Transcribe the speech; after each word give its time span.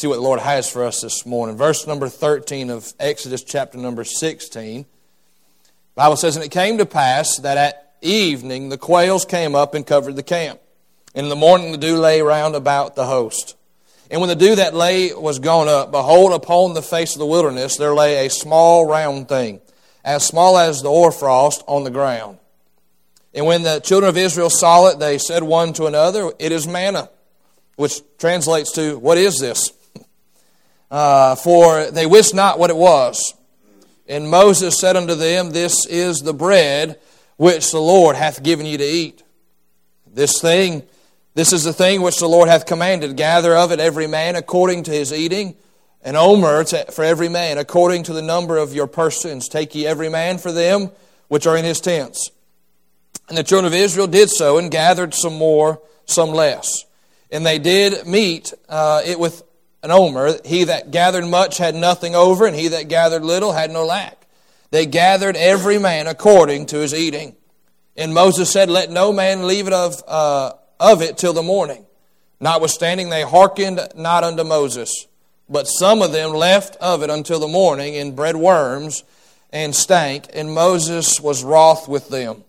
see 0.00 0.06
what 0.06 0.16
the 0.16 0.22
Lord 0.22 0.40
has 0.40 0.70
for 0.70 0.84
us 0.84 1.00
this 1.00 1.24
morning. 1.24 1.56
Verse 1.56 1.86
number 1.86 2.08
13 2.08 2.70
of 2.70 2.92
Exodus 2.98 3.42
chapter 3.42 3.78
number 3.78 4.04
16. 4.04 4.82
The 4.82 4.86
Bible 5.94 6.16
says, 6.16 6.36
And 6.36 6.44
it 6.44 6.50
came 6.50 6.78
to 6.78 6.86
pass 6.86 7.38
that 7.38 7.56
at 7.56 7.94
evening 8.00 8.68
the 8.68 8.78
quails 8.78 9.24
came 9.24 9.54
up 9.54 9.74
and 9.74 9.86
covered 9.86 10.16
the 10.16 10.22
camp. 10.22 10.60
And 11.14 11.24
in 11.24 11.30
the 11.30 11.36
morning 11.36 11.72
the 11.72 11.78
dew 11.78 11.96
lay 11.96 12.22
round 12.22 12.56
about 12.56 12.96
the 12.96 13.06
host. 13.06 13.56
And 14.10 14.20
when 14.20 14.28
the 14.28 14.36
dew 14.36 14.56
that 14.56 14.74
lay 14.74 15.14
was 15.14 15.38
gone 15.38 15.68
up, 15.68 15.90
behold, 15.90 16.32
upon 16.32 16.74
the 16.74 16.82
face 16.82 17.14
of 17.14 17.18
the 17.18 17.26
wilderness 17.26 17.76
there 17.76 17.94
lay 17.94 18.26
a 18.26 18.30
small 18.30 18.86
round 18.86 19.28
thing, 19.28 19.60
as 20.04 20.26
small 20.26 20.58
as 20.58 20.82
the 20.82 20.88
hoarfrost 20.90 21.62
on 21.66 21.84
the 21.84 21.90
ground. 21.90 22.38
And 23.32 23.46
when 23.46 23.62
the 23.62 23.80
children 23.80 24.08
of 24.08 24.16
Israel 24.16 24.50
saw 24.50 24.88
it, 24.88 24.98
they 24.98 25.18
said 25.18 25.42
one 25.42 25.72
to 25.74 25.86
another, 25.86 26.32
It 26.38 26.52
is 26.52 26.66
manna, 26.66 27.10
which 27.76 28.00
translates 28.18 28.72
to, 28.72 28.98
What 28.98 29.18
is 29.18 29.38
this? 29.38 29.70
Uh, 30.90 31.34
for 31.34 31.90
they 31.90 32.06
wist 32.06 32.34
not 32.34 32.58
what 32.58 32.70
it 32.70 32.76
was. 32.76 33.34
And 34.06 34.30
Moses 34.30 34.78
said 34.80 34.96
unto 34.96 35.14
them, 35.14 35.50
This 35.50 35.86
is 35.86 36.20
the 36.20 36.34
bread 36.34 37.00
which 37.36 37.70
the 37.70 37.80
Lord 37.80 38.16
hath 38.16 38.42
given 38.42 38.66
you 38.66 38.78
to 38.78 38.84
eat. 38.84 39.22
This 40.06 40.40
thing 40.40 40.84
this 41.34 41.52
is 41.52 41.64
the 41.64 41.72
thing 41.72 42.00
which 42.00 42.20
the 42.20 42.28
Lord 42.28 42.48
hath 42.48 42.64
commanded. 42.64 43.16
Gather 43.16 43.56
of 43.56 43.72
it 43.72 43.80
every 43.80 44.06
man 44.06 44.36
according 44.36 44.84
to 44.84 44.92
his 44.92 45.12
eating, 45.12 45.56
an 46.02 46.14
omer 46.14 46.64
for 46.64 47.04
every 47.04 47.28
man 47.28 47.58
according 47.58 48.04
to 48.04 48.12
the 48.12 48.22
number 48.22 48.56
of 48.56 48.72
your 48.72 48.86
persons. 48.86 49.48
Take 49.48 49.74
ye 49.74 49.84
every 49.84 50.08
man 50.08 50.38
for 50.38 50.52
them 50.52 50.90
which 51.26 51.48
are 51.48 51.56
in 51.56 51.64
his 51.64 51.80
tents. 51.80 52.30
And 53.28 53.36
the 53.36 53.42
children 53.42 53.66
of 53.66 53.76
Israel 53.76 54.06
did 54.06 54.30
so 54.30 54.58
and 54.58 54.70
gathered 54.70 55.12
some 55.12 55.34
more, 55.34 55.82
some 56.04 56.30
less. 56.30 56.84
And 57.32 57.44
they 57.44 57.58
did 57.58 58.06
mete 58.06 58.52
uh, 58.68 59.02
it 59.04 59.18
with 59.18 59.42
an 59.84 59.92
omer. 59.92 60.38
He 60.44 60.64
that 60.64 60.90
gathered 60.90 61.26
much 61.26 61.58
had 61.58 61.76
nothing 61.76 62.16
over, 62.16 62.46
and 62.46 62.56
he 62.56 62.68
that 62.68 62.88
gathered 62.88 63.22
little 63.22 63.52
had 63.52 63.70
no 63.70 63.86
lack. 63.86 64.26
They 64.70 64.86
gathered 64.86 65.36
every 65.36 65.78
man 65.78 66.08
according 66.08 66.66
to 66.66 66.78
his 66.78 66.92
eating. 66.92 67.36
And 67.96 68.12
Moses 68.12 68.50
said, 68.50 68.68
Let 68.68 68.90
no 68.90 69.12
man 69.12 69.46
leave 69.46 69.68
it 69.68 69.72
of. 69.72 70.02
Uh, 70.08 70.54
of 70.80 71.02
it 71.02 71.16
till 71.16 71.32
the 71.32 71.42
morning. 71.42 71.86
Notwithstanding, 72.40 73.08
they 73.08 73.22
hearkened 73.22 73.80
not 73.96 74.24
unto 74.24 74.44
Moses, 74.44 75.06
but 75.48 75.64
some 75.64 76.02
of 76.02 76.12
them 76.12 76.32
left 76.32 76.76
of 76.76 77.02
it 77.02 77.10
until 77.10 77.38
the 77.38 77.48
morning, 77.48 77.96
and 77.96 78.16
bred 78.16 78.36
worms 78.36 79.04
and 79.50 79.74
stank, 79.74 80.26
and 80.34 80.52
Moses 80.52 81.20
was 81.20 81.44
wroth 81.44 81.88
with 81.88 82.08
them. 82.08 82.44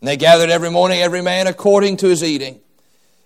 And 0.00 0.08
they 0.08 0.16
gathered 0.16 0.50
every 0.50 0.70
morning, 0.70 1.00
every 1.00 1.20
man 1.20 1.46
according 1.46 1.96
to 1.98 2.08
his 2.08 2.22
eating. 2.22 2.60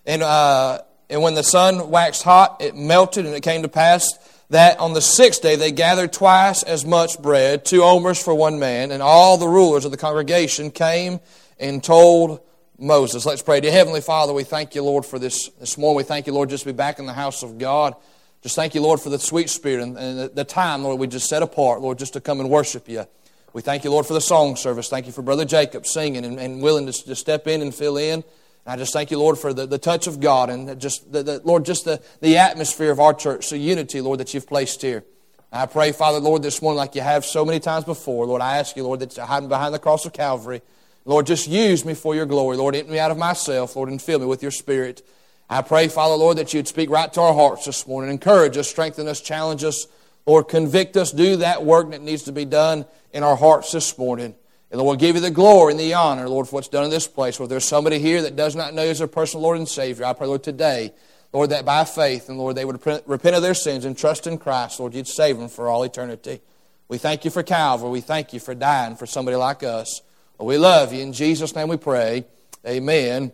And, 0.06 0.22
uh, 0.22 0.80
and 1.12 1.22
when 1.22 1.34
the 1.34 1.42
sun 1.42 1.90
waxed 1.90 2.22
hot, 2.22 2.56
it 2.60 2.74
melted, 2.74 3.26
and 3.26 3.34
it 3.34 3.42
came 3.42 3.62
to 3.62 3.68
pass 3.68 4.18
that 4.48 4.78
on 4.78 4.94
the 4.94 5.00
sixth 5.02 5.42
day 5.42 5.56
they 5.56 5.70
gathered 5.70 6.10
twice 6.10 6.62
as 6.62 6.86
much 6.86 7.20
bread, 7.20 7.66
two 7.66 7.82
omers 7.82 8.22
for 8.22 8.34
one 8.34 8.58
man, 8.58 8.90
and 8.90 9.02
all 9.02 9.36
the 9.36 9.46
rulers 9.46 9.84
of 9.84 9.90
the 9.90 9.96
congregation 9.98 10.70
came 10.70 11.20
and 11.60 11.84
told 11.84 12.40
Moses. 12.78 13.26
Let's 13.26 13.42
pray. 13.42 13.60
Dear 13.60 13.72
Heavenly 13.72 14.00
Father, 14.00 14.32
we 14.32 14.42
thank 14.42 14.74
you, 14.74 14.82
Lord, 14.82 15.04
for 15.04 15.18
this 15.18 15.48
this 15.60 15.76
morning. 15.76 15.98
We 15.98 16.02
thank 16.02 16.26
you, 16.26 16.32
Lord, 16.32 16.48
just 16.48 16.64
to 16.64 16.72
be 16.72 16.76
back 16.76 16.98
in 16.98 17.04
the 17.04 17.12
house 17.12 17.42
of 17.42 17.58
God. 17.58 17.94
Just 18.42 18.56
thank 18.56 18.74
you, 18.74 18.80
Lord, 18.80 18.98
for 18.98 19.10
the 19.10 19.18
sweet 19.18 19.50
spirit 19.50 19.82
and, 19.82 19.98
and 19.98 20.34
the 20.34 20.44
time, 20.44 20.82
Lord, 20.82 20.98
we 20.98 21.06
just 21.06 21.28
set 21.28 21.42
apart, 21.42 21.82
Lord, 21.82 21.98
just 21.98 22.14
to 22.14 22.20
come 22.20 22.40
and 22.40 22.48
worship 22.48 22.88
you. 22.88 23.06
We 23.52 23.60
thank 23.60 23.84
you, 23.84 23.90
Lord, 23.90 24.06
for 24.06 24.14
the 24.14 24.20
song 24.20 24.56
service. 24.56 24.88
Thank 24.88 25.04
you 25.04 25.12
for 25.12 25.20
Brother 25.20 25.44
Jacob 25.44 25.86
singing 25.86 26.24
and, 26.24 26.40
and 26.40 26.62
willing 26.62 26.86
to, 26.86 26.92
to 27.04 27.14
step 27.14 27.46
in 27.46 27.60
and 27.60 27.74
fill 27.74 27.98
in. 27.98 28.24
I 28.64 28.76
just 28.76 28.92
thank 28.92 29.10
you, 29.10 29.18
Lord, 29.18 29.38
for 29.38 29.52
the, 29.52 29.66
the 29.66 29.78
touch 29.78 30.06
of 30.06 30.20
God 30.20 30.48
and 30.48 30.80
just, 30.80 31.10
the, 31.10 31.22
the, 31.22 31.40
Lord, 31.44 31.64
just 31.64 31.84
the, 31.84 32.00
the 32.20 32.38
atmosphere 32.38 32.92
of 32.92 33.00
our 33.00 33.12
church, 33.12 33.50
the 33.50 33.58
unity, 33.58 34.00
Lord, 34.00 34.20
that 34.20 34.32
you've 34.34 34.46
placed 34.46 34.82
here. 34.82 35.04
I 35.50 35.66
pray, 35.66 35.92
Father, 35.92 36.18
Lord, 36.18 36.42
this 36.42 36.62
morning, 36.62 36.78
like 36.78 36.94
you 36.94 37.02
have 37.02 37.24
so 37.24 37.44
many 37.44 37.60
times 37.60 37.84
before, 37.84 38.24
Lord, 38.24 38.40
I 38.40 38.58
ask 38.58 38.76
you, 38.76 38.84
Lord, 38.84 39.00
that 39.00 39.16
you're 39.16 39.26
hiding 39.26 39.48
behind 39.48 39.74
the 39.74 39.78
cross 39.78 40.06
of 40.06 40.12
Calvary. 40.12 40.62
Lord, 41.04 41.26
just 41.26 41.48
use 41.48 41.84
me 41.84 41.94
for 41.94 42.14
your 42.14 42.26
glory. 42.26 42.56
Lord, 42.56 42.76
empty 42.76 42.92
me 42.92 42.98
out 43.00 43.10
of 43.10 43.18
myself, 43.18 43.74
Lord, 43.74 43.88
and 43.88 44.00
fill 44.00 44.20
me 44.20 44.26
with 44.26 44.42
your 44.42 44.52
spirit. 44.52 45.02
I 45.50 45.60
pray, 45.60 45.88
Father, 45.88 46.14
Lord, 46.14 46.38
that 46.38 46.54
you'd 46.54 46.68
speak 46.68 46.88
right 46.88 47.12
to 47.12 47.20
our 47.20 47.34
hearts 47.34 47.66
this 47.66 47.86
morning. 47.86 48.10
Encourage 48.10 48.56
us, 48.56 48.68
strengthen 48.70 49.08
us, 49.08 49.20
challenge 49.20 49.64
us. 49.64 49.86
Lord, 50.24 50.48
convict 50.48 50.96
us. 50.96 51.10
Do 51.10 51.36
that 51.36 51.64
work 51.64 51.90
that 51.90 52.00
needs 52.00 52.22
to 52.22 52.32
be 52.32 52.44
done 52.44 52.86
in 53.12 53.24
our 53.24 53.36
hearts 53.36 53.72
this 53.72 53.98
morning. 53.98 54.36
And 54.72 54.80
Lord, 54.80 54.98
give 54.98 55.16
you 55.16 55.20
the 55.20 55.30
glory 55.30 55.72
and 55.72 55.78
the 55.78 55.92
honor, 55.92 56.28
Lord, 56.28 56.48
for 56.48 56.54
what's 56.54 56.68
done 56.68 56.84
in 56.84 56.90
this 56.90 57.06
place. 57.06 57.38
Lord, 57.38 57.50
there's 57.50 57.66
somebody 57.66 57.98
here 57.98 58.22
that 58.22 58.36
does 58.36 58.56
not 58.56 58.72
know 58.72 58.82
you 58.82 58.90
as 58.90 58.98
their 58.98 59.06
personal 59.06 59.42
Lord 59.42 59.58
and 59.58 59.68
Savior. 59.68 60.06
I 60.06 60.14
pray, 60.14 60.26
Lord, 60.26 60.42
today, 60.42 60.94
Lord, 61.30 61.50
that 61.50 61.66
by 61.66 61.84
faith, 61.84 62.30
and 62.30 62.38
Lord, 62.38 62.56
they 62.56 62.64
would 62.64 62.84
repent 63.06 63.36
of 63.36 63.42
their 63.42 63.52
sins 63.52 63.84
and 63.84 63.96
trust 63.96 64.26
in 64.26 64.38
Christ. 64.38 64.80
Lord, 64.80 64.94
you'd 64.94 65.06
save 65.06 65.36
them 65.38 65.48
for 65.48 65.68
all 65.68 65.82
eternity. 65.82 66.40
We 66.88 66.96
thank 66.96 67.26
you 67.26 67.30
for 67.30 67.42
Calvary. 67.42 67.90
We 67.90 68.00
thank 68.00 68.32
you 68.32 68.40
for 68.40 68.54
dying 68.54 68.96
for 68.96 69.04
somebody 69.06 69.36
like 69.36 69.62
us. 69.62 70.00
We 70.38 70.56
love 70.56 70.92
you. 70.92 71.00
In 71.02 71.12
Jesus' 71.12 71.54
name 71.54 71.68
we 71.68 71.76
pray. 71.76 72.24
Amen 72.66 73.30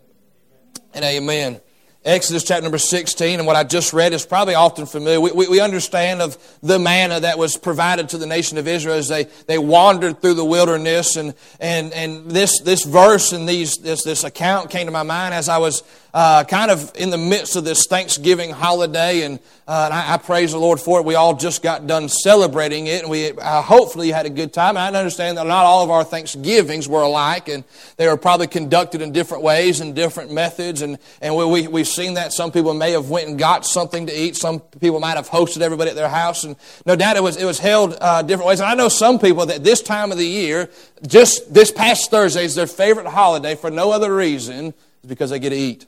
and 0.93 1.05
amen. 1.05 1.61
Exodus 2.09 2.43
chapter 2.43 2.63
number 2.63 2.79
16, 2.79 3.39
and 3.39 3.47
what 3.47 3.55
I 3.55 3.65
just 3.65 3.93
read 3.93 4.15
is 4.15 4.25
probably 4.25 4.55
often 4.55 4.87
familiar. 4.87 5.21
We, 5.21 5.31
we, 5.31 5.47
we, 5.47 5.61
understand 5.61 6.23
of 6.23 6.39
the 6.63 6.79
manna 6.79 7.21
that 7.21 7.37
was 7.37 7.59
provided 7.59 8.09
to 8.09 8.19
the 8.19 8.25
nation 8.25 8.57
of 8.57 8.67
Israel 8.67 8.95
as 8.95 9.09
they, 9.09 9.25
they 9.47 9.59
wandered 9.59 10.23
through 10.23 10.33
the 10.35 10.45
wilderness. 10.45 11.17
And, 11.17 11.35
and, 11.61 11.93
and 11.93 12.31
this, 12.31 12.63
this 12.63 12.85
verse 12.85 13.33
and 13.33 13.47
these, 13.47 13.77
this, 13.77 14.05
this 14.05 14.25
account 14.25 14.71
came 14.71 14.87
to 14.87 14.91
my 14.91 15.03
mind 15.03 15.35
as 15.35 15.51
I 15.51 15.59
was 15.59 15.83
uh, 16.15 16.43
kind 16.45 16.71
of 16.71 16.91
in 16.97 17.11
the 17.11 17.19
midst 17.19 17.57
of 17.57 17.65
this 17.65 17.87
Thanksgiving 17.87 18.51
holiday, 18.51 19.23
and, 19.23 19.39
uh, 19.67 19.83
and 19.85 19.95
I, 19.95 20.15
I, 20.15 20.17
praise 20.17 20.53
the 20.53 20.59
Lord 20.59 20.81
for 20.81 20.99
it. 20.99 21.05
We 21.05 21.15
all 21.15 21.37
just 21.37 21.63
got 21.63 21.87
done 21.87 22.09
celebrating 22.09 22.87
it, 22.87 23.03
and 23.03 23.11
we 23.11 23.33
uh, 23.33 23.61
hopefully 23.61 24.11
had 24.11 24.25
a 24.25 24.31
good 24.31 24.53
time. 24.53 24.79
I 24.79 24.89
understand 24.89 25.37
that 25.37 25.47
not 25.47 25.67
all 25.67 25.85
of 25.85 25.91
our 25.91 26.05
Thanksgivings 26.05 26.89
were 26.89 27.03
alike, 27.03 27.49
and 27.49 27.63
they 27.99 28.09
were 28.09 28.17
probably 28.17 28.47
conducted 28.47 29.03
in 29.03 29.13
different 29.13 29.45
ways 29.45 29.81
and 29.81 29.95
different 29.95 30.33
methods. 30.33 30.81
And, 30.81 30.99
and 31.21 31.37
we, 31.37 31.45
we, 31.45 31.69
we've 31.69 31.87
seen 31.99 32.15
that 32.15 32.33
some 32.33 32.53
people 32.53 32.75
may 32.75 32.93
have 32.93 33.11
went 33.11 33.29
and 33.29 33.37
got 33.39 33.67
something 33.67 34.07
to 34.07 34.13
eat. 34.13 34.37
Some 34.37 34.61
people 34.61 35.01
might 35.01 35.17
have 35.17 35.29
hosted 35.29 35.63
everybody 35.63 35.91
at 35.91 35.97
their 35.97 36.09
house, 36.09 36.45
and 36.45 36.55
no 36.87 36.95
doubt 36.95 37.17
it 37.17 37.23
was 37.23 37.37
it 37.37 37.45
was 37.45 37.59
held 37.59 37.97
uh, 38.01 38.23
different 38.23 38.47
ways. 38.47 38.61
And 38.61 38.69
I 38.69 38.75
know 38.75 38.89
some 38.89 39.19
people 39.19 39.47
that 39.47 39.65
this 39.65 39.83
time 39.83 40.13
of 40.13 40.19
the 40.19 40.27
year, 40.27 40.71
just 41.07 41.53
this 41.53 41.73
past 41.73 42.11
Thursday, 42.11 42.45
is 42.45 42.55
their 42.55 42.69
favorite 42.69 43.07
holiday 43.07 43.57
for 43.57 43.71
no 43.71 43.91
other 43.91 44.15
reason 44.15 44.75
is 45.03 45.09
because 45.09 45.31
they 45.31 45.41
get 45.41 45.51
to 45.51 45.57
eat. 45.57 45.87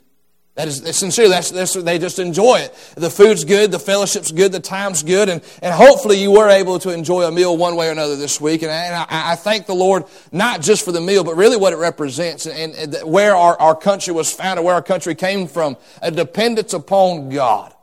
That 0.55 0.67
is 0.67 0.97
sincere. 0.97 1.29
That's, 1.29 1.49
that's, 1.49 1.73
they 1.73 1.97
just 1.97 2.19
enjoy 2.19 2.57
it. 2.57 2.73
The 2.95 3.09
food's 3.09 3.45
good, 3.45 3.71
the 3.71 3.79
fellowship's 3.79 4.33
good, 4.33 4.51
the 4.51 4.59
time's 4.59 5.01
good, 5.01 5.29
and, 5.29 5.41
and 5.61 5.73
hopefully 5.73 6.21
you 6.21 6.31
were 6.31 6.49
able 6.49 6.77
to 6.79 6.89
enjoy 6.89 7.25
a 7.25 7.31
meal 7.31 7.55
one 7.55 7.77
way 7.77 7.87
or 7.87 7.91
another 7.91 8.17
this 8.17 8.41
week. 8.41 8.61
And, 8.61 8.71
I, 8.71 8.85
and 8.85 8.95
I, 8.95 9.31
I, 9.31 9.35
thank 9.35 9.65
the 9.65 9.73
Lord 9.73 10.03
not 10.33 10.61
just 10.61 10.83
for 10.83 10.91
the 10.91 10.99
meal, 10.99 11.23
but 11.23 11.37
really 11.37 11.55
what 11.55 11.71
it 11.71 11.77
represents 11.77 12.47
and, 12.47 12.73
and 12.75 12.97
where 13.09 13.33
our, 13.33 13.57
our 13.61 13.75
country 13.75 14.13
was 14.13 14.29
founded, 14.29 14.65
where 14.65 14.75
our 14.75 14.81
country 14.81 15.15
came 15.15 15.47
from, 15.47 15.77
a 16.01 16.11
dependence 16.11 16.73
upon 16.73 17.29
God. 17.29 17.73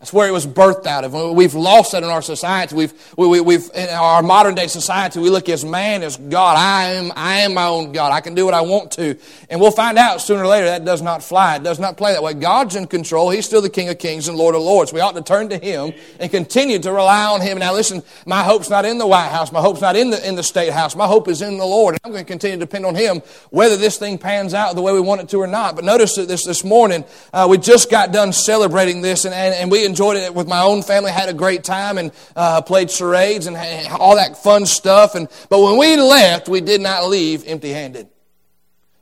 That's 0.00 0.14
where 0.14 0.26
it 0.26 0.30
was 0.30 0.46
birthed 0.46 0.86
out 0.86 1.04
of. 1.04 1.12
We've 1.12 1.54
lost 1.54 1.92
that 1.92 2.02
in 2.02 2.08
our 2.08 2.22
society. 2.22 2.74
We've, 2.74 3.14
we, 3.18 3.38
we, 3.42 3.54
have 3.54 3.70
in 3.74 3.90
our 3.90 4.22
modern 4.22 4.54
day 4.54 4.66
society, 4.66 5.20
we 5.20 5.28
look 5.28 5.46
as 5.50 5.62
man 5.62 6.02
as 6.02 6.16
God. 6.16 6.56
I 6.56 6.92
am, 6.92 7.12
I 7.14 7.40
am 7.40 7.52
my 7.52 7.66
own 7.66 7.92
God. 7.92 8.10
I 8.10 8.22
can 8.22 8.34
do 8.34 8.46
what 8.46 8.54
I 8.54 8.62
want 8.62 8.92
to. 8.92 9.18
And 9.50 9.60
we'll 9.60 9.70
find 9.70 9.98
out 9.98 10.22
sooner 10.22 10.42
or 10.42 10.46
later 10.46 10.68
that 10.68 10.86
does 10.86 11.02
not 11.02 11.22
fly. 11.22 11.56
It 11.56 11.64
does 11.64 11.78
not 11.78 11.98
play 11.98 12.14
that 12.14 12.22
way. 12.22 12.32
God's 12.32 12.76
in 12.76 12.86
control. 12.86 13.28
He's 13.28 13.44
still 13.44 13.60
the 13.60 13.68
King 13.68 13.90
of 13.90 13.98
kings 13.98 14.26
and 14.26 14.38
Lord 14.38 14.54
of 14.54 14.62
lords. 14.62 14.90
We 14.90 15.00
ought 15.00 15.16
to 15.16 15.22
turn 15.22 15.50
to 15.50 15.58
Him 15.58 15.92
and 16.18 16.30
continue 16.30 16.78
to 16.78 16.92
rely 16.92 17.26
on 17.26 17.42
Him. 17.42 17.58
Now 17.58 17.74
listen, 17.74 18.02
my 18.24 18.42
hope's 18.42 18.70
not 18.70 18.86
in 18.86 18.96
the 18.96 19.06
White 19.06 19.28
House. 19.28 19.52
My 19.52 19.60
hope's 19.60 19.82
not 19.82 19.96
in 19.96 20.08
the, 20.08 20.26
in 20.26 20.34
the 20.34 20.42
State 20.42 20.72
House. 20.72 20.96
My 20.96 21.06
hope 21.06 21.28
is 21.28 21.42
in 21.42 21.58
the 21.58 21.66
Lord. 21.66 21.98
I'm 22.04 22.12
going 22.12 22.24
to 22.24 22.28
continue 22.28 22.56
to 22.56 22.60
depend 22.60 22.86
on 22.86 22.94
Him 22.94 23.20
whether 23.50 23.76
this 23.76 23.98
thing 23.98 24.16
pans 24.16 24.54
out 24.54 24.74
the 24.76 24.82
way 24.82 24.94
we 24.94 25.00
want 25.00 25.20
it 25.20 25.28
to 25.28 25.36
or 25.36 25.46
not. 25.46 25.76
But 25.76 25.84
notice 25.84 26.16
that 26.16 26.26
this, 26.26 26.46
this 26.46 26.64
morning, 26.64 27.04
uh, 27.34 27.46
we 27.50 27.58
just 27.58 27.90
got 27.90 28.12
done 28.14 28.32
celebrating 28.32 29.02
this 29.02 29.26
and, 29.26 29.34
and, 29.34 29.54
and 29.54 29.70
we 29.70 29.89
enjoyed 29.90 30.16
it 30.16 30.34
with 30.34 30.48
my 30.48 30.62
own 30.62 30.82
family, 30.82 31.10
had 31.10 31.28
a 31.28 31.34
great 31.34 31.64
time, 31.64 31.98
and 31.98 32.12
uh, 32.34 32.62
played 32.62 32.90
charades 32.90 33.46
and 33.46 33.56
all 33.90 34.16
that 34.16 34.42
fun 34.42 34.64
stuff. 34.64 35.14
And, 35.14 35.28
but 35.50 35.60
when 35.60 35.76
we 35.76 35.96
left, 35.96 36.48
we 36.48 36.62
did 36.62 36.80
not 36.80 37.08
leave 37.08 37.44
empty 37.46 37.70
handed. 37.70 38.08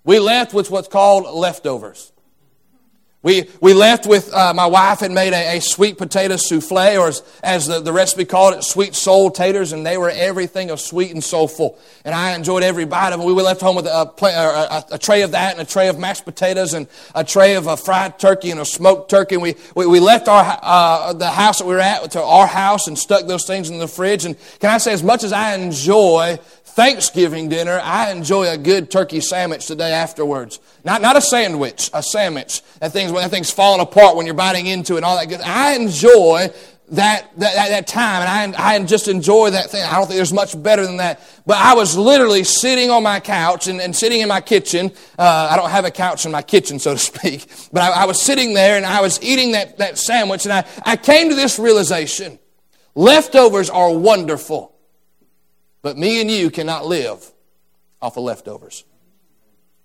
We 0.03 0.19
left 0.19 0.53
with 0.53 0.71
what's 0.71 0.89
called 0.89 1.33
leftovers. 1.33 2.13
We, 3.29 3.47
we 3.61 3.75
left 3.75 4.07
with, 4.07 4.33
uh, 4.33 4.55
my 4.55 4.65
wife 4.65 5.01
had 5.01 5.11
made 5.11 5.35
a, 5.35 5.59
a, 5.59 5.61
sweet 5.61 5.99
potato 5.99 6.37
souffle, 6.37 6.97
or 6.97 7.09
as, 7.09 7.23
as 7.43 7.67
the, 7.67 7.79
the 7.79 7.93
recipe 7.93 8.25
called 8.25 8.55
it, 8.55 8.65
sweet 8.65 8.95
soul 8.95 9.31
taters, 9.31 9.73
and 9.73 9.85
they 9.85 9.99
were 9.99 10.09
everything 10.09 10.71
of 10.71 10.81
sweet 10.81 11.11
and 11.11 11.23
soulful. 11.23 11.79
And 12.07 12.15
I 12.15 12.35
enjoyed 12.35 12.63
every 12.63 12.87
bite 12.87 13.13
of 13.13 13.21
them. 13.21 13.27
We 13.27 13.35
left 13.35 13.61
home 13.61 13.77
with 13.77 13.85
a, 13.85 14.11
a, 14.23 14.85
a, 14.93 14.99
tray 14.99 15.21
of 15.21 15.33
that, 15.33 15.53
and 15.53 15.61
a 15.61 15.71
tray 15.71 15.89
of 15.89 15.99
mashed 15.99 16.25
potatoes, 16.25 16.73
and 16.73 16.87
a 17.15 17.23
tray 17.23 17.57
of 17.57 17.67
a 17.67 17.77
fried 17.77 18.19
turkey 18.19 18.51
and 18.51 18.61
a 18.61 18.65
smoked 18.65 19.11
turkey. 19.11 19.35
And 19.35 19.43
we, 19.43 19.57
we, 19.75 19.87
we 19.87 20.01
left 20.01 20.27
our, 20.27 20.59
uh, 20.63 21.13
the 21.13 21.29
house 21.29 21.59
that 21.59 21.67
we 21.67 21.75
were 21.75 21.81
at 21.81 22.11
to 22.13 22.23
our 22.23 22.47
house 22.47 22.87
and 22.89 22.99
stuck 22.99 23.27
those 23.27 23.47
things 23.47 23.69
in 23.69 23.79
the 23.79 23.89
fridge. 23.89 24.25
And 24.25 24.37
can 24.59 24.71
I 24.71 24.79
say, 24.79 24.95
as 24.95 25.03
much 25.03 25.23
as 25.23 25.35
I 25.35 25.55
enjoy 25.55 26.39
Thanksgiving 26.79 27.49
dinner, 27.49 27.81
I 27.83 28.13
enjoy 28.13 28.49
a 28.49 28.57
good 28.57 28.89
turkey 28.89 29.19
sandwich 29.21 29.67
the 29.67 29.75
day 29.75 29.91
afterwards. 29.91 30.61
Not, 30.85 31.03
not 31.03 31.17
a 31.17 31.21
sandwich, 31.21 31.91
a 31.93 32.05
sandwich. 32.05 32.63
That 32.79 32.93
thing's, 32.93 33.11
when 33.11 33.25
that 33.25 33.33
thing's 33.33 33.51
falling 33.51 33.81
apart 33.81 34.15
when 34.15 34.27
you're 34.27 34.37
biting 34.37 34.67
into 34.67 34.95
it 34.95 34.99
and 34.99 35.05
all 35.05 35.19
that 35.19 35.29
good. 35.29 35.41
I 35.41 35.75
enjoy 35.75 36.51
that, 36.91 37.37
that, 37.37 37.69
that 37.71 37.89
time, 37.89 38.23
and 38.23 38.55
I, 38.55 38.75
I 38.75 38.85
just 38.85 39.09
enjoy 39.09 39.51
that 39.51 39.71
thing. 39.71 39.83
I 39.83 39.97
don't 39.97 40.07
think 40.07 40.19
there's 40.19 40.33
much 40.33 40.63
better 40.63 40.87
than 40.87 40.99
that. 40.99 41.21
But 41.45 41.57
I 41.57 41.75
was 41.75 41.97
literally 41.97 42.45
sitting 42.45 42.91
on 42.91 43.03
my 43.03 43.19
couch 43.19 43.67
and, 43.67 43.81
and 43.81 43.97
sitting 43.97 44.21
in 44.21 44.29
my 44.29 44.41
kitchen. 44.41 44.93
Uh, 45.19 45.49
I 45.51 45.57
don't 45.57 45.71
have 45.71 45.85
a 45.85 45.91
couch 45.91 46.27
in 46.27 46.31
my 46.31 46.43
kitchen, 46.43 46.79
so 46.79 46.93
to 46.93 46.99
speak. 47.01 47.45
But 47.73 47.83
I, 47.83 48.03
I 48.03 48.05
was 48.05 48.23
sitting 48.23 48.55
there 48.55 48.77
and 48.77 48.87
I 48.87 49.01
was 49.01 49.21
eating 49.21 49.51
that, 49.51 49.79
that 49.79 49.99
sandwich, 49.99 50.45
and 50.45 50.53
I, 50.53 50.65
I 50.85 50.95
came 50.95 51.29
to 51.31 51.35
this 51.35 51.59
realization 51.59 52.39
leftovers 52.95 53.69
are 53.69 53.93
wonderful, 53.93 54.78
but 55.89 55.97
me 55.97 56.21
and 56.21 56.31
you 56.31 56.51
cannot 56.51 56.85
live 56.85 57.33
off 58.03 58.19
of 58.19 58.23
leftovers. 58.23 58.85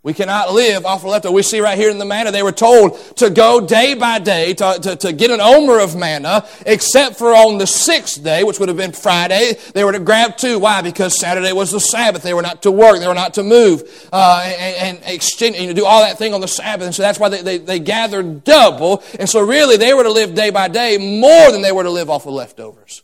We 0.01 0.13
cannot 0.13 0.51
live 0.51 0.85
off 0.85 1.05
of 1.05 1.11
leftovers. 1.11 1.33
We 1.33 1.43
see 1.43 1.61
right 1.61 1.77
here 1.77 1.89
in 1.89 1.97
the 1.97 2.03
manna, 2.03 2.29
they 2.29 2.43
were 2.43 2.51
told 2.51 2.99
to 3.15 3.29
go 3.29 3.65
day 3.65 3.93
by 3.93 4.19
day 4.19 4.53
to, 4.55 4.79
to, 4.81 4.95
to, 4.97 5.13
get 5.13 5.31
an 5.31 5.39
omer 5.39 5.79
of 5.79 5.95
manna, 5.95 6.45
except 6.65 7.15
for 7.15 7.27
on 7.33 7.57
the 7.57 7.65
sixth 7.65 8.21
day, 8.21 8.43
which 8.43 8.59
would 8.59 8.67
have 8.67 8.77
been 8.77 8.91
Friday, 8.91 9.53
they 9.73 9.85
were 9.85 9.93
to 9.93 9.99
grab 9.99 10.35
two. 10.35 10.59
Why? 10.59 10.81
Because 10.81 11.17
Saturday 11.17 11.53
was 11.53 11.71
the 11.71 11.79
Sabbath. 11.79 12.21
They 12.21 12.33
were 12.33 12.41
not 12.41 12.63
to 12.63 12.71
work. 12.71 12.99
They 12.99 13.07
were 13.07 13.13
not 13.13 13.35
to 13.35 13.43
move 13.43 14.09
uh, 14.11 14.43
and, 14.43 14.97
and 14.97 15.05
exchange, 15.05 15.55
and 15.55 15.73
do 15.73 15.85
all 15.85 16.01
that 16.01 16.17
thing 16.17 16.33
on 16.33 16.41
the 16.41 16.49
Sabbath. 16.49 16.85
And 16.85 16.93
so 16.93 17.01
that's 17.01 17.17
why 17.17 17.29
they, 17.29 17.41
they, 17.41 17.57
they 17.59 17.79
gathered 17.79 18.43
double. 18.43 19.01
And 19.17 19.29
so 19.29 19.39
really, 19.39 19.77
they 19.77 19.93
were 19.93 20.03
to 20.03 20.11
live 20.11 20.35
day 20.35 20.49
by 20.49 20.67
day 20.67 20.97
more 20.97 21.49
than 21.49 21.61
they 21.61 21.71
were 21.71 21.83
to 21.83 21.91
live 21.91 22.09
off 22.09 22.25
of 22.25 22.33
leftovers. 22.33 23.03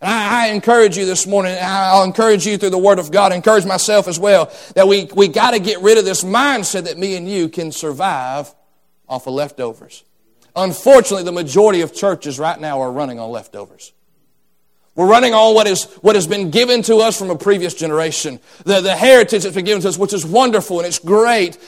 And 0.00 0.10
I, 0.10 0.48
I, 0.48 0.48
encourage 0.48 0.98
you 0.98 1.06
this 1.06 1.26
morning, 1.26 1.56
I'll 1.60 2.04
encourage 2.04 2.46
you 2.46 2.58
through 2.58 2.70
the 2.70 2.78
Word 2.78 2.98
of 2.98 3.10
God, 3.10 3.32
encourage 3.32 3.64
myself 3.64 4.08
as 4.08 4.18
well, 4.18 4.52
that 4.74 4.86
we, 4.86 5.08
we 5.14 5.28
got 5.28 5.52
to 5.52 5.58
get 5.58 5.80
rid 5.80 5.96
of 5.96 6.04
this 6.04 6.22
mindset 6.22 6.84
that 6.84 6.98
me 6.98 7.16
and 7.16 7.28
you 7.28 7.48
can 7.48 7.72
survive 7.72 8.54
off 9.08 9.26
of 9.26 9.34
leftovers. 9.34 10.04
Unfortunately, 10.54 11.24
the 11.24 11.32
majority 11.32 11.80
of 11.80 11.94
churches 11.94 12.38
right 12.38 12.60
now 12.60 12.80
are 12.80 12.92
running 12.92 13.18
on 13.18 13.30
leftovers. 13.30 13.92
We're 14.94 15.08
running 15.08 15.34
on 15.34 15.54
what, 15.54 15.66
is, 15.66 15.84
what 16.00 16.14
has 16.14 16.26
been 16.26 16.50
given 16.50 16.82
to 16.84 16.96
us 16.96 17.18
from 17.18 17.28
a 17.28 17.36
previous 17.36 17.74
generation. 17.74 18.40
The, 18.64 18.80
the 18.80 18.96
heritage 18.96 19.42
that's 19.42 19.54
been 19.54 19.66
given 19.66 19.82
to 19.82 19.88
us, 19.88 19.98
which 19.98 20.14
is 20.14 20.24
wonderful 20.24 20.78
and 20.78 20.86
it's 20.86 20.98
great, 20.98 21.58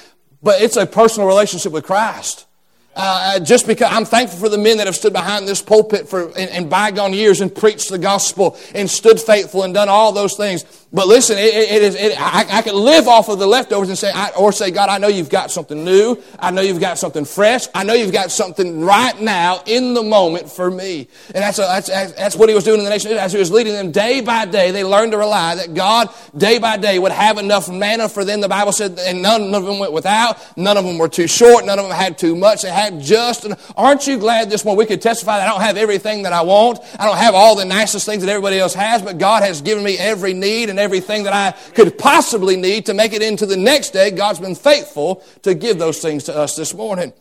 but 0.42 0.62
it's 0.62 0.76
a 0.76 0.86
personal 0.86 1.28
relationship 1.28 1.72
with 1.72 1.84
Christ. 1.84 2.46
Uh, 2.96 3.38
just 3.38 3.66
because 3.68 3.88
I'm 3.92 4.04
thankful 4.04 4.40
for 4.40 4.48
the 4.48 4.58
men 4.58 4.78
that 4.78 4.88
have 4.88 4.96
stood 4.96 5.12
behind 5.12 5.46
this 5.46 5.62
pulpit 5.62 6.08
for 6.08 6.30
in, 6.36 6.48
in, 6.48 6.68
bygone 6.68 7.12
years 7.12 7.40
and 7.40 7.54
preached 7.54 7.90
the 7.90 7.98
gospel 7.98 8.58
and 8.74 8.90
stood 8.90 9.20
faithful 9.20 9.62
and 9.62 9.72
done 9.72 9.88
all 9.88 10.10
those 10.10 10.36
things. 10.36 10.64
But 10.92 11.06
listen, 11.06 11.36
it, 11.36 11.54
it 11.54 11.82
is. 11.82 11.94
It, 11.94 12.18
I, 12.18 12.46
I 12.50 12.62
can 12.62 12.74
live 12.74 13.08
off 13.08 13.28
of 13.28 13.38
the 13.38 13.46
leftovers 13.46 13.90
and 13.90 13.98
say, 13.98 14.10
I, 14.12 14.30
or 14.30 14.52
say, 14.52 14.70
God, 14.70 14.88
I 14.88 14.96
know 14.96 15.08
you've 15.08 15.28
got 15.28 15.50
something 15.50 15.84
new. 15.84 16.16
I 16.38 16.50
know 16.50 16.62
you've 16.62 16.80
got 16.80 16.98
something 16.98 17.26
fresh. 17.26 17.66
I 17.74 17.84
know 17.84 17.92
you've 17.92 18.12
got 18.12 18.30
something 18.30 18.80
right 18.80 19.20
now 19.20 19.62
in 19.66 19.92
the 19.92 20.02
moment 20.02 20.50
for 20.50 20.70
me. 20.70 21.08
And 21.26 21.44
that's 21.44 21.58
a, 21.58 21.62
that's, 21.62 21.88
that's 21.88 22.36
what 22.36 22.48
He 22.48 22.54
was 22.54 22.64
doing 22.64 22.78
in 22.78 22.84
the 22.84 22.90
nation 22.90 23.12
as 23.12 23.34
He 23.34 23.38
was 23.38 23.52
leading 23.52 23.74
them 23.74 23.92
day 23.92 24.22
by 24.22 24.46
day. 24.46 24.70
They 24.70 24.82
learned 24.82 25.12
to 25.12 25.18
rely 25.18 25.56
that 25.56 25.74
God 25.74 26.08
day 26.36 26.58
by 26.58 26.78
day 26.78 26.98
would 26.98 27.12
have 27.12 27.36
enough 27.36 27.68
manna 27.68 28.08
for 28.08 28.24
them. 28.24 28.40
The 28.40 28.48
Bible 28.48 28.72
said, 28.72 28.98
and 28.98 29.20
none 29.20 29.54
of 29.54 29.64
them 29.64 29.78
went 29.78 29.92
without. 29.92 30.56
None 30.56 30.78
of 30.78 30.86
them 30.86 30.96
were 30.96 31.08
too 31.08 31.26
short. 31.26 31.66
None 31.66 31.78
of 31.78 31.86
them 31.86 31.94
had 31.94 32.16
too 32.16 32.34
much. 32.34 32.62
They 32.62 32.70
just, 33.00 33.46
aren't 33.76 34.06
you 34.06 34.18
glad 34.18 34.50
this 34.50 34.64
morning 34.64 34.78
we 34.78 34.86
could 34.86 35.02
testify 35.02 35.38
that 35.38 35.48
I 35.48 35.50
don't 35.50 35.60
have 35.60 35.76
everything 35.76 36.22
that 36.22 36.32
I 36.32 36.42
want? 36.42 36.80
I 36.98 37.06
don't 37.06 37.16
have 37.16 37.34
all 37.34 37.56
the 37.56 37.64
nicest 37.64 38.06
things 38.06 38.22
that 38.22 38.30
everybody 38.30 38.58
else 38.58 38.74
has, 38.74 39.02
but 39.02 39.18
God 39.18 39.42
has 39.42 39.60
given 39.60 39.84
me 39.84 39.98
every 39.98 40.34
need 40.34 40.70
and 40.70 40.78
everything 40.78 41.24
that 41.24 41.32
I 41.32 41.52
could 41.72 41.98
possibly 41.98 42.56
need 42.56 42.86
to 42.86 42.94
make 42.94 43.12
it 43.12 43.22
into 43.22 43.46
the 43.46 43.56
next 43.56 43.90
day. 43.90 44.10
God's 44.10 44.40
been 44.40 44.54
faithful 44.54 45.24
to 45.42 45.54
give 45.54 45.78
those 45.78 46.00
things 46.00 46.24
to 46.24 46.36
us 46.36 46.56
this 46.56 46.74
morning. 46.74 47.12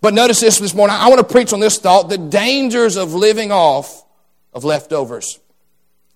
But 0.00 0.14
notice 0.14 0.40
this 0.40 0.58
this 0.58 0.74
morning. 0.74 0.96
I 0.98 1.08
want 1.08 1.18
to 1.18 1.32
preach 1.32 1.52
on 1.52 1.60
this 1.60 1.78
thought, 1.78 2.08
the 2.08 2.18
dangers 2.18 2.96
of 2.96 3.12
living 3.12 3.52
off 3.52 4.04
of 4.52 4.64
leftovers. 4.64 5.38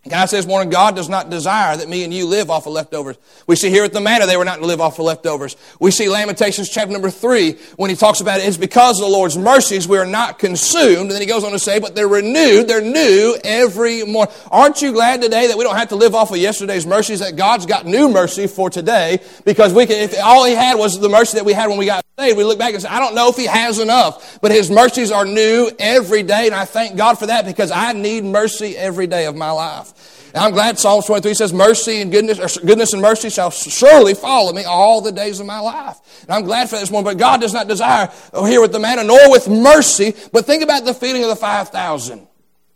Can 0.05 0.13
I 0.13 0.27
say 0.27 0.45
morning, 0.47 0.69
God 0.69 0.95
does 0.95 1.09
not 1.09 1.31
desire 1.31 1.79
that 1.79 1.89
me 1.89 2.05
and 2.05 2.13
you 2.13 2.27
live 2.27 2.51
off 2.51 2.67
of 2.67 2.75
leftovers. 2.75 3.17
We 3.47 3.57
see 3.57 3.71
here 3.71 3.85
at 3.85 3.95
the 3.95 4.03
manna, 4.03 4.27
they 4.27 4.37
were 4.37 4.45
not 4.45 4.59
to 4.59 4.67
live 4.67 4.79
off 4.79 4.99
of 4.99 5.07
leftovers. 5.07 5.57
We 5.81 5.91
see 5.91 6.11
Lamentations 6.11 6.69
chapter 6.69 6.93
number 6.93 7.09
three, 7.09 7.53
when 7.77 7.89
he 7.89 7.97
talks 7.97 8.21
about 8.21 8.39
it, 8.39 8.47
it's 8.47 8.59
because 8.59 9.01
of 9.01 9.07
the 9.07 9.11
Lord's 9.11 9.39
mercies 9.39 9.89
we 9.89 9.97
are 9.97 10.05
not 10.05 10.39
consumed. 10.39 11.01
And 11.01 11.11
then 11.11 11.23
he 11.23 11.27
goes 11.27 11.43
on 11.43 11.53
to 11.53 11.59
say, 11.59 11.79
but 11.79 11.95
they're 11.95 12.07
renewed, 12.07 12.69
they're 12.69 12.83
new 12.83 13.39
every 13.45 14.05
morning. 14.05 14.35
Aren't 14.51 14.83
you 14.83 14.93
glad 14.93 15.23
today 15.23 15.47
that 15.47 15.57
we 15.57 15.65
don't 15.65 15.77
have 15.77 15.89
to 15.89 15.97
live 15.97 16.15
off 16.15 16.31
of 16.31 16.37
yesterday's 16.37 16.87
mercies, 16.87 17.21
that 17.21 17.37
God's 17.37 17.65
got 17.65 17.87
new 17.87 18.11
mercy 18.11 18.47
for 18.47 18.69
today? 18.69 19.21
Because 19.47 19.73
we 19.73 19.87
can, 19.87 19.97
if 19.97 20.15
all 20.23 20.45
he 20.45 20.55
had 20.55 20.75
was 20.79 21.01
the 21.01 21.09
mercy 21.09 21.39
that 21.39 21.47
we 21.47 21.55
had 21.55 21.69
when 21.69 21.79
we 21.79 21.87
got 21.87 22.05
saved, 22.19 22.39
we 22.39 22.45
look 22.45 22.59
back 22.59 22.75
and 22.75 22.83
say, 22.83 22.89
I 22.89 23.01
don't 23.01 23.15
know 23.15 23.29
if 23.29 23.37
he 23.37 23.47
has 23.47 23.79
enough, 23.81 24.39
but 24.41 24.53
his 24.53 24.71
mercies 24.71 25.11
are 25.11 25.25
new 25.25 25.71
every 25.79 26.23
day. 26.23 26.47
And 26.47 26.55
I 26.55 26.65
thank 26.65 26.97
God 26.97 27.19
for 27.19 27.27
that 27.27 27.45
because 27.45 27.71
I 27.71 27.93
need 27.93 28.25
mercy 28.25 28.77
every 28.77 29.07
day 29.07 29.27
of 29.27 29.35
my 29.35 29.51
life. 29.51 30.31
And 30.35 30.43
I'm 30.43 30.53
glad 30.53 30.79
Psalms 30.79 31.07
23 31.07 31.35
says, 31.35 31.53
Mercy 31.53 32.01
and 32.01 32.11
goodness, 32.11 32.59
goodness 32.59 32.93
and 32.93 33.03
mercy 33.03 33.31
shall 33.31 33.51
surely 33.51 34.15
follow 34.15 34.53
me 34.53 34.65
all 34.65 35.01
the 35.01 35.13
days 35.13 35.39
of 35.41 35.47
my 35.47 35.61
life. 35.61 35.99
And 36.23 36.33
I'm 36.33 36.43
glad 36.43 36.69
for 36.71 36.77
this 36.77 36.91
one, 36.91 37.05
But 37.05 37.19
God 37.19 37.41
does 37.41 37.53
not 37.53 37.69
desire 37.69 38.11
oh, 38.33 38.45
here 38.45 38.61
with 38.61 38.73
the 38.73 38.81
manna, 38.81 39.05
nor 39.05 39.31
with 39.31 39.49
mercy. 39.49 40.15
But 40.33 40.45
think 40.45 40.63
about 40.63 40.85
the 40.85 40.95
feeding 40.95 41.23
of 41.23 41.29
the 41.29 41.37
5,000. 41.37 42.27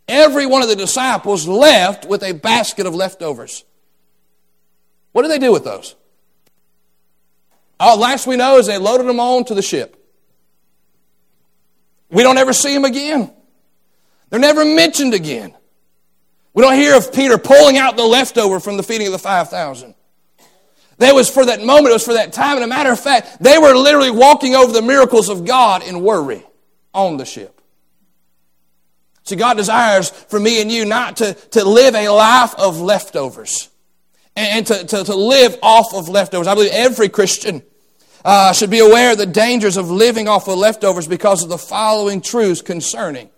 Every 0.07 0.45
one 0.45 0.63
of 0.63 0.69
the 0.69 0.75
disciples 0.75 1.47
left 1.47 2.05
with 2.05 2.23
a 2.23 2.33
basket 2.33 2.85
of 2.85 2.95
leftovers. 2.95 3.63
What 5.11 5.23
did 5.23 5.31
they 5.31 5.39
do 5.39 5.51
with 5.51 5.63
those? 5.63 5.95
All 7.79 7.97
last 7.97 8.27
we 8.27 8.35
know 8.35 8.57
is 8.57 8.67
they 8.67 8.77
loaded 8.77 9.07
them 9.07 9.19
on 9.19 9.45
to 9.45 9.55
the 9.55 9.61
ship. 9.61 9.95
We 12.09 12.23
don't 12.23 12.37
ever 12.37 12.53
see 12.53 12.73
them 12.73 12.85
again. 12.85 13.31
They're 14.29 14.39
never 14.39 14.65
mentioned 14.65 15.13
again. 15.13 15.55
We 16.53 16.63
don't 16.63 16.75
hear 16.75 16.97
of 16.97 17.13
Peter 17.13 17.37
pulling 17.37 17.77
out 17.77 17.95
the 17.95 18.03
leftover 18.03 18.59
from 18.59 18.77
the 18.77 18.83
feeding 18.83 19.07
of 19.07 19.13
the 19.13 19.19
5,000. 19.19 19.95
That 20.97 21.15
was 21.15 21.29
for 21.29 21.45
that 21.45 21.63
moment, 21.63 21.89
it 21.89 21.93
was 21.93 22.05
for 22.05 22.15
that 22.15 22.33
time. 22.33 22.55
And 22.57 22.63
a 22.63 22.67
matter 22.67 22.91
of 22.91 22.99
fact, 22.99 23.41
they 23.41 23.57
were 23.57 23.73
literally 23.73 24.11
walking 24.11 24.55
over 24.55 24.73
the 24.73 24.81
miracles 24.81 25.29
of 25.29 25.45
God 25.45 25.83
in 25.83 26.01
worry 26.01 26.43
on 26.93 27.17
the 27.17 27.25
ship. 27.25 27.61
See, 29.23 29.35
God 29.35 29.55
desires 29.57 30.09
for 30.09 30.39
me 30.39 30.61
and 30.61 30.71
you 30.71 30.85
not 30.85 31.17
to, 31.17 31.35
to 31.51 31.63
live 31.63 31.95
a 31.95 32.09
life 32.09 32.55
of 32.55 32.81
leftovers 32.81 33.69
and, 34.35 34.65
to, 34.67 34.85
to, 34.85 35.03
to 35.03 35.15
live 35.15 35.57
off 35.61 35.93
of 35.93 36.09
leftovers. 36.09 36.47
I 36.47 36.55
believe 36.55 36.71
every 36.73 37.09
Christian 37.09 37.61
uh, 38.25 38.53
should 38.53 38.69
be 38.69 38.79
aware 38.79 39.11
of 39.11 39.17
the 39.17 39.25
dangers 39.25 39.77
of 39.77 39.89
living 39.89 40.27
off 40.27 40.47
of 40.47 40.57
leftovers 40.57 41.07
because 41.07 41.43
of 41.43 41.49
the 41.49 41.57
following 41.57 42.21
truths 42.21 42.61
concerning 42.61 43.29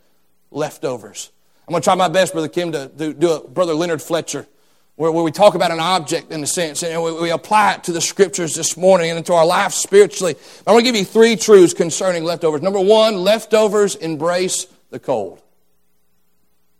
leftovers. 0.49 1.31
I'm 1.67 1.73
going 1.73 1.81
to 1.81 1.85
try 1.85 1.95
my 1.95 2.07
best, 2.07 2.33
Brother 2.33 2.49
Kim, 2.49 2.71
to 2.71 2.87
do, 2.87 3.31
a 3.31 3.47
Brother 3.47 3.73
Leonard 3.73 4.01
Fletcher, 4.01 4.47
where, 4.95 5.11
where, 5.11 5.23
we 5.23 5.31
talk 5.31 5.55
about 5.55 5.71
an 5.71 5.79
object 5.79 6.31
in 6.31 6.43
a 6.43 6.47
sense, 6.47 6.83
and 6.83 7.01
we, 7.01 7.13
we, 7.13 7.29
apply 7.29 7.75
it 7.75 7.85
to 7.85 7.91
the 7.91 8.01
scriptures 8.01 8.55
this 8.55 8.75
morning 8.75 9.09
and 9.09 9.17
into 9.17 9.33
our 9.33 9.45
life 9.45 9.71
spiritually. 9.71 10.35
I 10.67 10.71
want 10.71 10.85
to 10.85 10.91
give 10.91 10.99
you 10.99 11.05
three 11.05 11.35
truths 11.35 11.73
concerning 11.73 12.23
leftovers. 12.23 12.61
Number 12.61 12.81
one, 12.81 13.15
leftovers 13.15 13.95
embrace 13.95 14.67
the 14.89 14.99
cold. 14.99 15.41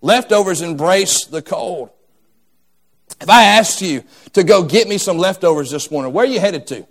Leftovers 0.01 0.62
embrace 0.62 1.25
the 1.25 1.41
cold. 1.41 1.91
If 3.22 3.29
I 3.29 3.43
asked 3.43 3.81
you 3.81 4.03
to 4.34 4.43
go 4.43 4.63
get 4.63 4.88
me 4.88 4.98
some 4.98 5.17
leftovers 5.17 5.70
this 5.70 5.91
morning, 5.91 6.12
where 6.12 6.25
are 6.25 6.27
you 6.27 6.39
headed 6.39 6.65
to? 6.67 6.88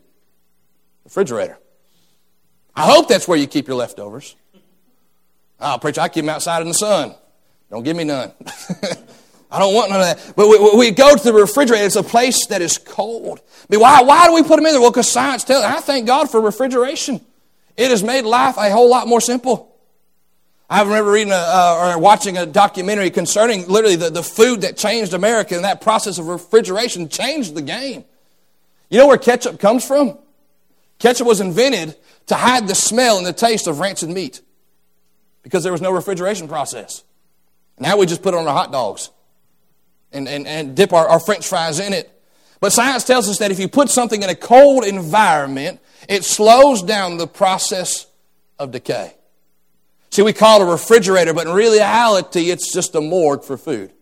Refrigerator. 1.04 1.58
I 2.74 2.86
hope 2.86 3.08
that's 3.08 3.26
where 3.26 3.38
you 3.38 3.46
keep 3.46 3.68
your 3.68 3.76
leftovers. 3.76 4.36
Oh, 5.60 5.78
preacher, 5.80 6.00
I 6.00 6.08
keep 6.08 6.24
them 6.24 6.30
outside 6.30 6.62
in 6.62 6.68
the 6.68 6.74
sun. 6.74 7.14
Don't 7.70 7.82
give 7.82 7.96
me 7.96 8.04
none. 8.04 8.32
I 9.50 9.58
don't 9.58 9.74
want 9.74 9.90
none 9.90 10.00
of 10.00 10.06
that. 10.06 10.34
But 10.36 10.48
we, 10.48 10.76
we, 10.76 10.90
go 10.92 11.14
to 11.14 11.22
the 11.22 11.32
refrigerator. 11.32 11.84
It's 11.84 11.96
a 11.96 12.02
place 12.02 12.46
that 12.46 12.62
is 12.62 12.78
cold. 12.78 13.40
I 13.72 13.76
why, 13.76 14.02
why 14.02 14.26
do 14.26 14.34
we 14.34 14.42
put 14.42 14.56
them 14.56 14.66
in 14.66 14.72
there? 14.72 14.80
Well, 14.80 14.90
because 14.90 15.08
science 15.08 15.44
tells. 15.44 15.64
I 15.64 15.80
thank 15.80 16.06
God 16.06 16.30
for 16.30 16.40
refrigeration. 16.40 17.20
It 17.76 17.90
has 17.90 18.02
made 18.02 18.24
life 18.24 18.56
a 18.56 18.70
whole 18.70 18.88
lot 18.88 19.08
more 19.08 19.20
simple. 19.20 19.74
I 20.68 20.82
remember 20.82 21.10
reading 21.10 21.32
a, 21.32 21.36
uh, 21.36 21.94
or 21.96 21.98
watching 21.98 22.38
a 22.38 22.46
documentary 22.46 23.10
concerning 23.10 23.66
literally 23.66 23.96
the, 23.96 24.08
the 24.08 24.22
food 24.22 24.60
that 24.60 24.76
changed 24.76 25.14
America, 25.14 25.56
and 25.56 25.64
that 25.64 25.80
process 25.80 26.18
of 26.18 26.28
refrigeration 26.28 27.08
changed 27.08 27.56
the 27.56 27.62
game. 27.62 28.04
You 28.88 28.98
know 28.98 29.08
where 29.08 29.18
ketchup 29.18 29.58
comes 29.58 29.84
from? 29.84 30.16
Ketchup 31.00 31.26
was 31.26 31.40
invented 31.40 31.96
to 32.26 32.36
hide 32.36 32.68
the 32.68 32.74
smell 32.74 33.18
and 33.18 33.26
the 33.26 33.32
taste 33.32 33.66
of 33.66 33.80
rancid 33.80 34.10
meat 34.10 34.40
because 35.42 35.64
there 35.64 35.72
was 35.72 35.80
no 35.80 35.90
refrigeration 35.90 36.46
process. 36.46 37.02
Now 37.78 37.96
we 37.96 38.06
just 38.06 38.22
put 38.22 38.34
it 38.34 38.36
on 38.36 38.46
our 38.46 38.52
hot 38.52 38.70
dogs 38.70 39.10
and, 40.12 40.28
and, 40.28 40.46
and 40.46 40.76
dip 40.76 40.92
our, 40.92 41.08
our 41.08 41.18
french 41.18 41.48
fries 41.48 41.80
in 41.80 41.94
it. 41.94 42.10
But 42.60 42.72
science 42.72 43.04
tells 43.04 43.28
us 43.28 43.38
that 43.38 43.50
if 43.50 43.58
you 43.58 43.68
put 43.68 43.88
something 43.88 44.22
in 44.22 44.28
a 44.28 44.34
cold 44.34 44.84
environment, 44.84 45.80
it 46.08 46.24
slows 46.24 46.82
down 46.82 47.16
the 47.16 47.26
process 47.26 48.06
of 48.58 48.70
decay. 48.70 49.14
See, 50.10 50.22
we 50.22 50.34
call 50.34 50.60
it 50.60 50.68
a 50.68 50.70
refrigerator, 50.70 51.32
but 51.32 51.46
in 51.46 51.54
reality, 51.54 52.50
it's 52.50 52.72
just 52.74 52.94
a 52.94 53.00
morgue 53.00 53.44
for 53.44 53.56
food. 53.56 53.92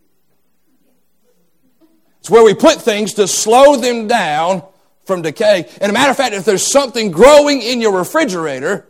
It's 2.19 2.31
where 2.31 2.43
we 2.43 2.55
put 2.55 2.83
things 2.83 3.15
to 3.15 3.29
slow 3.29 3.77
them 3.77 4.09
down 4.09 4.65
from 5.09 5.23
decay. 5.23 5.69
And 5.81 5.91
a 5.91 5.93
matter 5.93 6.11
of 6.11 6.17
fact, 6.17 6.35
if 6.35 6.45
there's 6.45 6.71
something 6.71 7.11
growing 7.11 7.63
in 7.63 7.81
your 7.81 7.97
refrigerator, 7.97 8.87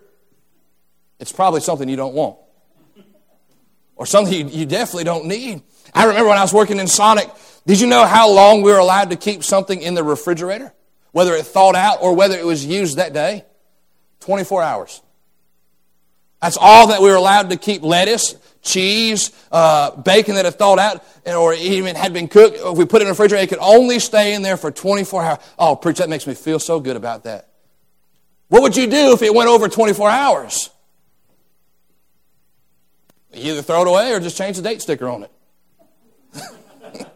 it's 1.18 1.32
probably 1.32 1.60
something 1.60 1.88
you 1.88 1.96
don't 1.96 2.12
want. 2.12 2.36
Or 3.96 4.04
something 4.04 4.34
you, 4.34 4.46
you 4.48 4.66
definitely 4.66 5.04
don't 5.04 5.26
need. 5.26 5.62
I 5.94 6.04
remember 6.04 6.28
when 6.28 6.38
I 6.38 6.42
was 6.42 6.52
working 6.52 6.78
in 6.78 6.88
Sonic, 6.88 7.30
did 7.66 7.80
you 7.80 7.86
know 7.86 8.04
how 8.04 8.30
long 8.30 8.62
we 8.62 8.72
were 8.72 8.78
allowed 8.78 9.10
to 9.10 9.16
keep 9.16 9.42
something 9.42 9.80
in 9.80 9.94
the 9.94 10.02
refrigerator? 10.02 10.74
Whether 11.12 11.34
it 11.34 11.46
thawed 11.46 11.76
out 11.76 12.02
or 12.02 12.14
whether 12.14 12.36
it 12.36 12.44
was 12.44 12.66
used 12.66 12.98
that 12.98 13.12
day? 13.12 13.44
24 14.20 14.62
hours. 14.62 15.00
That's 16.42 16.58
all 16.60 16.88
that 16.88 17.00
we 17.00 17.08
were 17.08 17.16
allowed 17.16 17.50
to 17.50 17.56
keep 17.56 17.82
lettuce, 17.82 18.34
cheese, 18.62 19.30
uh, 19.52 19.96
bacon 20.02 20.34
that 20.34 20.44
had 20.44 20.58
thawed 20.58 20.78
out, 20.78 21.04
or 21.26 21.54
even 21.54 21.96
had 21.96 22.12
been 22.12 22.28
cooked. 22.28 22.56
If 22.58 22.76
we 22.76 22.84
put 22.84 23.00
it 23.00 23.02
in 23.02 23.06
the 23.06 23.12
refrigerator, 23.12 23.44
it 23.44 23.48
could 23.48 23.58
only 23.60 23.98
stay 23.98 24.34
in 24.34 24.42
there 24.42 24.56
for 24.56 24.70
24 24.70 25.22
hours. 25.22 25.38
Oh, 25.58 25.76
preach, 25.76 25.98
that 25.98 26.08
makes 26.08 26.26
me 26.26 26.34
feel 26.34 26.58
so 26.58 26.80
good 26.80 26.96
about 26.96 27.24
that. 27.24 27.48
What 28.48 28.62
would 28.62 28.76
you 28.76 28.86
do 28.86 29.12
if 29.12 29.22
it 29.22 29.34
went 29.34 29.48
over 29.48 29.68
24 29.68 30.10
hours? 30.10 30.70
You 33.32 33.52
either 33.52 33.62
throw 33.62 33.82
it 33.82 33.88
away 33.88 34.12
or 34.12 34.20
just 34.20 34.36
change 34.36 34.56
the 34.56 34.62
date 34.62 34.80
sticker 34.80 35.08
on 35.08 35.24
it. 35.24 35.30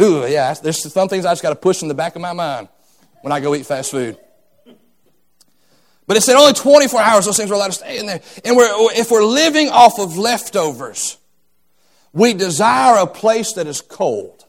Ooh, 0.00 0.26
yeah, 0.26 0.54
there's 0.54 0.92
some 0.92 1.08
things 1.08 1.24
I 1.24 1.32
just 1.32 1.42
got 1.42 1.50
to 1.50 1.56
push 1.56 1.82
in 1.82 1.88
the 1.88 1.94
back 1.94 2.16
of 2.16 2.22
my 2.22 2.32
mind 2.32 2.68
when 3.22 3.32
I 3.32 3.40
go 3.40 3.54
eat 3.54 3.66
fast 3.66 3.90
food. 3.90 4.18
But 6.08 6.16
it 6.16 6.22
said 6.22 6.36
only 6.36 6.54
24 6.54 7.00
hours 7.00 7.26
those 7.26 7.36
things 7.36 7.50
were 7.50 7.56
allowed 7.56 7.66
to 7.66 7.72
stay 7.74 7.98
in 7.98 8.06
there. 8.06 8.22
And 8.42 8.56
we're, 8.56 8.70
if 8.98 9.10
we're 9.10 9.22
living 9.22 9.68
off 9.68 10.00
of 10.00 10.16
leftovers, 10.16 11.18
we 12.14 12.32
desire 12.32 12.96
a 13.02 13.06
place 13.06 13.52
that 13.52 13.66
is 13.66 13.82
cold. 13.82 14.46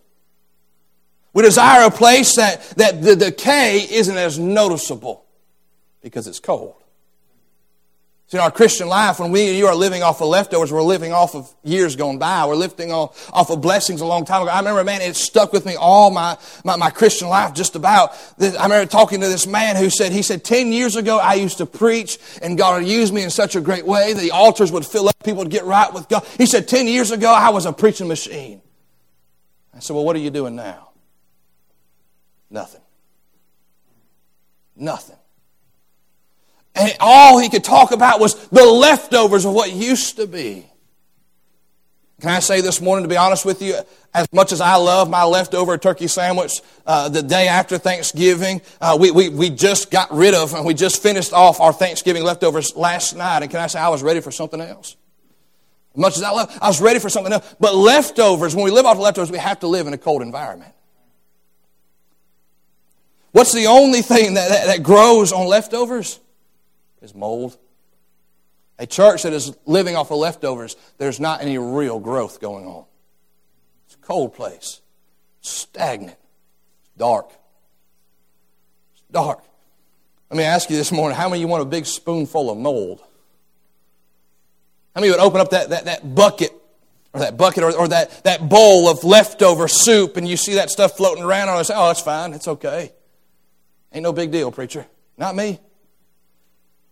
We 1.34 1.44
desire 1.44 1.86
a 1.86 1.92
place 1.92 2.38
that, 2.38 2.64
that 2.78 3.02
the 3.02 3.18
decay 3.18 3.86
isn't 3.92 4.18
as 4.18 4.40
noticeable 4.40 5.26
because 6.02 6.28
it's 6.28 6.40
cold. 6.40 6.76
See, 8.30 8.38
in 8.38 8.44
our 8.44 8.52
Christian 8.52 8.88
life, 8.88 9.20
when 9.20 9.32
we 9.32 9.48
and 9.48 9.58
you 9.58 9.66
are 9.66 9.74
living 9.74 10.04
off 10.04 10.22
of 10.22 10.28
leftovers, 10.28 10.72
we're 10.72 10.84
living 10.84 11.12
off 11.12 11.34
of 11.34 11.52
years 11.64 11.96
gone 11.96 12.20
by. 12.20 12.46
We're 12.46 12.54
lifting 12.54 12.92
off, 12.92 13.28
off 13.34 13.50
of 13.50 13.60
blessings 13.60 14.02
a 14.02 14.06
long 14.06 14.24
time 14.24 14.44
ago. 14.44 14.52
I 14.52 14.60
remember, 14.60 14.84
man, 14.84 15.02
it 15.02 15.16
stuck 15.16 15.52
with 15.52 15.66
me 15.66 15.76
all 15.76 16.12
my, 16.12 16.38
my, 16.64 16.76
my 16.76 16.92
Christian 16.92 17.28
life 17.28 17.56
just 17.56 17.76
about. 17.76 18.12
This. 18.38 18.56
I 18.56 18.64
remember 18.64 18.86
talking 18.86 19.20
to 19.22 19.28
this 19.28 19.48
man 19.48 19.78
who 19.78 19.90
said, 19.90 20.12
he 20.12 20.22
said, 20.22 20.44
10 20.44 20.72
years 20.72 20.96
ago, 20.96 21.18
I 21.18 21.34
used 21.34 21.58
to 21.58 21.66
preach 21.66 22.20
and 22.44 22.56
God 22.56 22.84
would 22.84 22.88
use 22.88 23.12
me 23.12 23.24
in 23.24 23.32
such 23.32 23.56
a 23.56 23.62
great 23.62 23.88
way. 23.88 24.14
The 24.14 24.30
altars 24.30 24.72
would 24.72 24.86
fill 24.86 25.10
up. 25.10 25.16
People 25.24 25.40
would 25.40 25.50
get 25.50 25.64
right 25.64 25.92
with 25.92 26.08
God. 26.08 26.24
He 26.38 26.46
said, 26.46 26.68
10 26.68 26.86
years 26.86 27.10
ago, 27.10 27.34
I 27.34 27.50
was 27.50 27.66
a 27.66 27.74
preaching 27.74 28.08
machine. 28.08 28.62
I 29.74 29.80
said, 29.80 29.96
well, 29.96 30.06
what 30.06 30.16
are 30.16 30.20
you 30.20 30.30
doing 30.30 30.56
now? 30.56 30.92
Nothing. 32.52 32.82
Nothing. 34.76 35.19
And 36.80 36.96
all 37.00 37.40
he 37.40 37.50
could 37.50 37.64
talk 37.64 37.92
about 37.92 38.20
was 38.20 38.36
the 38.48 38.66
leftovers 38.66 39.46
of 39.46 39.54
what 39.54 39.72
used 39.72 40.16
to 40.16 40.28
be. 40.28 40.66
Can 42.22 42.32
I 42.32 42.40
say 42.40 42.62
this 42.62 42.82
morning, 42.82 43.04
to 43.04 43.10
be 43.10 43.18
honest 43.18 43.46
with 43.46 43.62
you, 43.62 43.76
as 44.14 44.28
much 44.34 44.52
as 44.52 44.60
I 44.60 44.76
love 44.76 45.10
my 45.10 45.24
leftover 45.24 45.78
turkey 45.78 46.08
sandwich 46.08 46.62
uh, 46.86 47.08
the 47.08 47.24
day 47.24 47.48
after 47.48 47.78
Thanksgiving, 47.78 48.62
uh, 48.82 48.98
we, 49.00 49.12
we, 49.12 49.30
we 49.30 49.50
just 49.50 49.90
got 49.90 50.12
rid 50.12 50.34
of 50.34 50.54
and 50.54 50.66
we 50.66 50.74
just 50.74 51.02
finished 51.02 51.32
off 51.32 51.62
our 51.62 51.72
Thanksgiving 51.72 52.24
leftovers 52.24 52.76
last 52.76 53.16
night. 53.16 53.44
And 53.44 53.52
can 53.52 53.62
I 53.62 53.68
say 53.68 53.80
I 53.80 53.88
was 53.90 54.04
ready 54.04 54.20
for 54.20 54.32
something 54.32 54.60
else? 54.60 54.98
As 55.94 56.00
much 56.00 56.18
as 56.18 56.24
I 56.24 56.32
love, 56.32 56.58
I 56.62 56.68
was 56.68 56.82
ready 56.82 57.00
for 57.00 57.10
something 57.10 57.32
else. 57.32 57.56
But 57.60 57.76
leftovers, 57.76 58.54
when 58.54 58.66
we 58.66 58.72
live 58.72 58.86
off 58.86 58.96
of 58.96 59.02
leftovers, 59.02 59.32
we 59.32 59.38
have 59.38 59.60
to 59.62 59.68
live 59.68 59.88
in 59.88 59.94
a 59.94 59.98
cold 59.98 60.22
environment. 60.22 60.74
What's 63.32 63.54
the 63.54 63.68
only 63.68 64.02
thing 64.02 64.34
that, 64.34 64.50
that, 64.50 64.66
that 64.66 64.84
grows 64.84 65.32
on 65.32 65.48
leftovers? 65.48 66.20
Is 67.02 67.16
mold. 67.16 67.58
A 68.78 68.88
church 68.88 69.24
that 69.24 69.34
is 69.34 69.56
living 69.66 69.96
off 69.96 70.12
of 70.12 70.18
leftovers, 70.18 70.76
there's 70.98 71.20
not 71.20 71.42
any 71.42 71.58
real 71.58 72.00
growth 72.00 72.40
going 72.40 72.66
on. 72.66 72.86
It's 73.86 73.96
a 73.96 73.98
cold 73.98 74.34
place, 74.34 74.82
stagnant, 75.42 76.18
dark. 76.98 77.30
It's 78.94 79.04
dark. 79.12 79.44
Let 80.30 80.38
me 80.38 80.44
ask 80.44 80.70
you 80.70 80.78
this 80.78 80.92
morning 80.92 81.18
how 81.18 81.28
many 81.28 81.42
of 81.42 81.42
you 81.42 81.48
want 81.48 81.64
a 81.64 81.66
big 81.66 81.86
spoonful 81.86 82.50
of 82.52 82.58
mold? 82.58 83.02
How 84.96 85.02
many 85.02 85.12
would 85.12 85.20
open 85.20 85.42
up 85.42 85.50
that, 85.52 85.70
that, 85.72 85.86
that 85.86 86.16
bucket 86.16 86.54
or 87.14 87.22
that 87.22 87.38
bucket 87.38 87.64
or, 87.64 87.76
or 87.76 87.88
that, 87.88 88.24
that 88.24 88.48
bowl 88.48 88.88
of 88.88 89.04
leftover 89.04 89.68
soup 89.68 90.18
and 90.18 90.28
you 90.28 90.38
see 90.38 90.56
that 90.56 90.70
stuff 90.70 90.96
floating 90.96 91.24
around 91.24 91.50
and 91.50 91.66
say, 91.66 91.74
oh, 91.76 91.88
that's 91.88 92.02
fine, 92.02 92.34
it's 92.34 92.48
okay. 92.48 92.92
Ain't 93.92 94.04
no 94.04 94.14
big 94.14 94.32
deal, 94.32 94.52
preacher. 94.52 94.86
Not 95.18 95.36
me. 95.36 95.60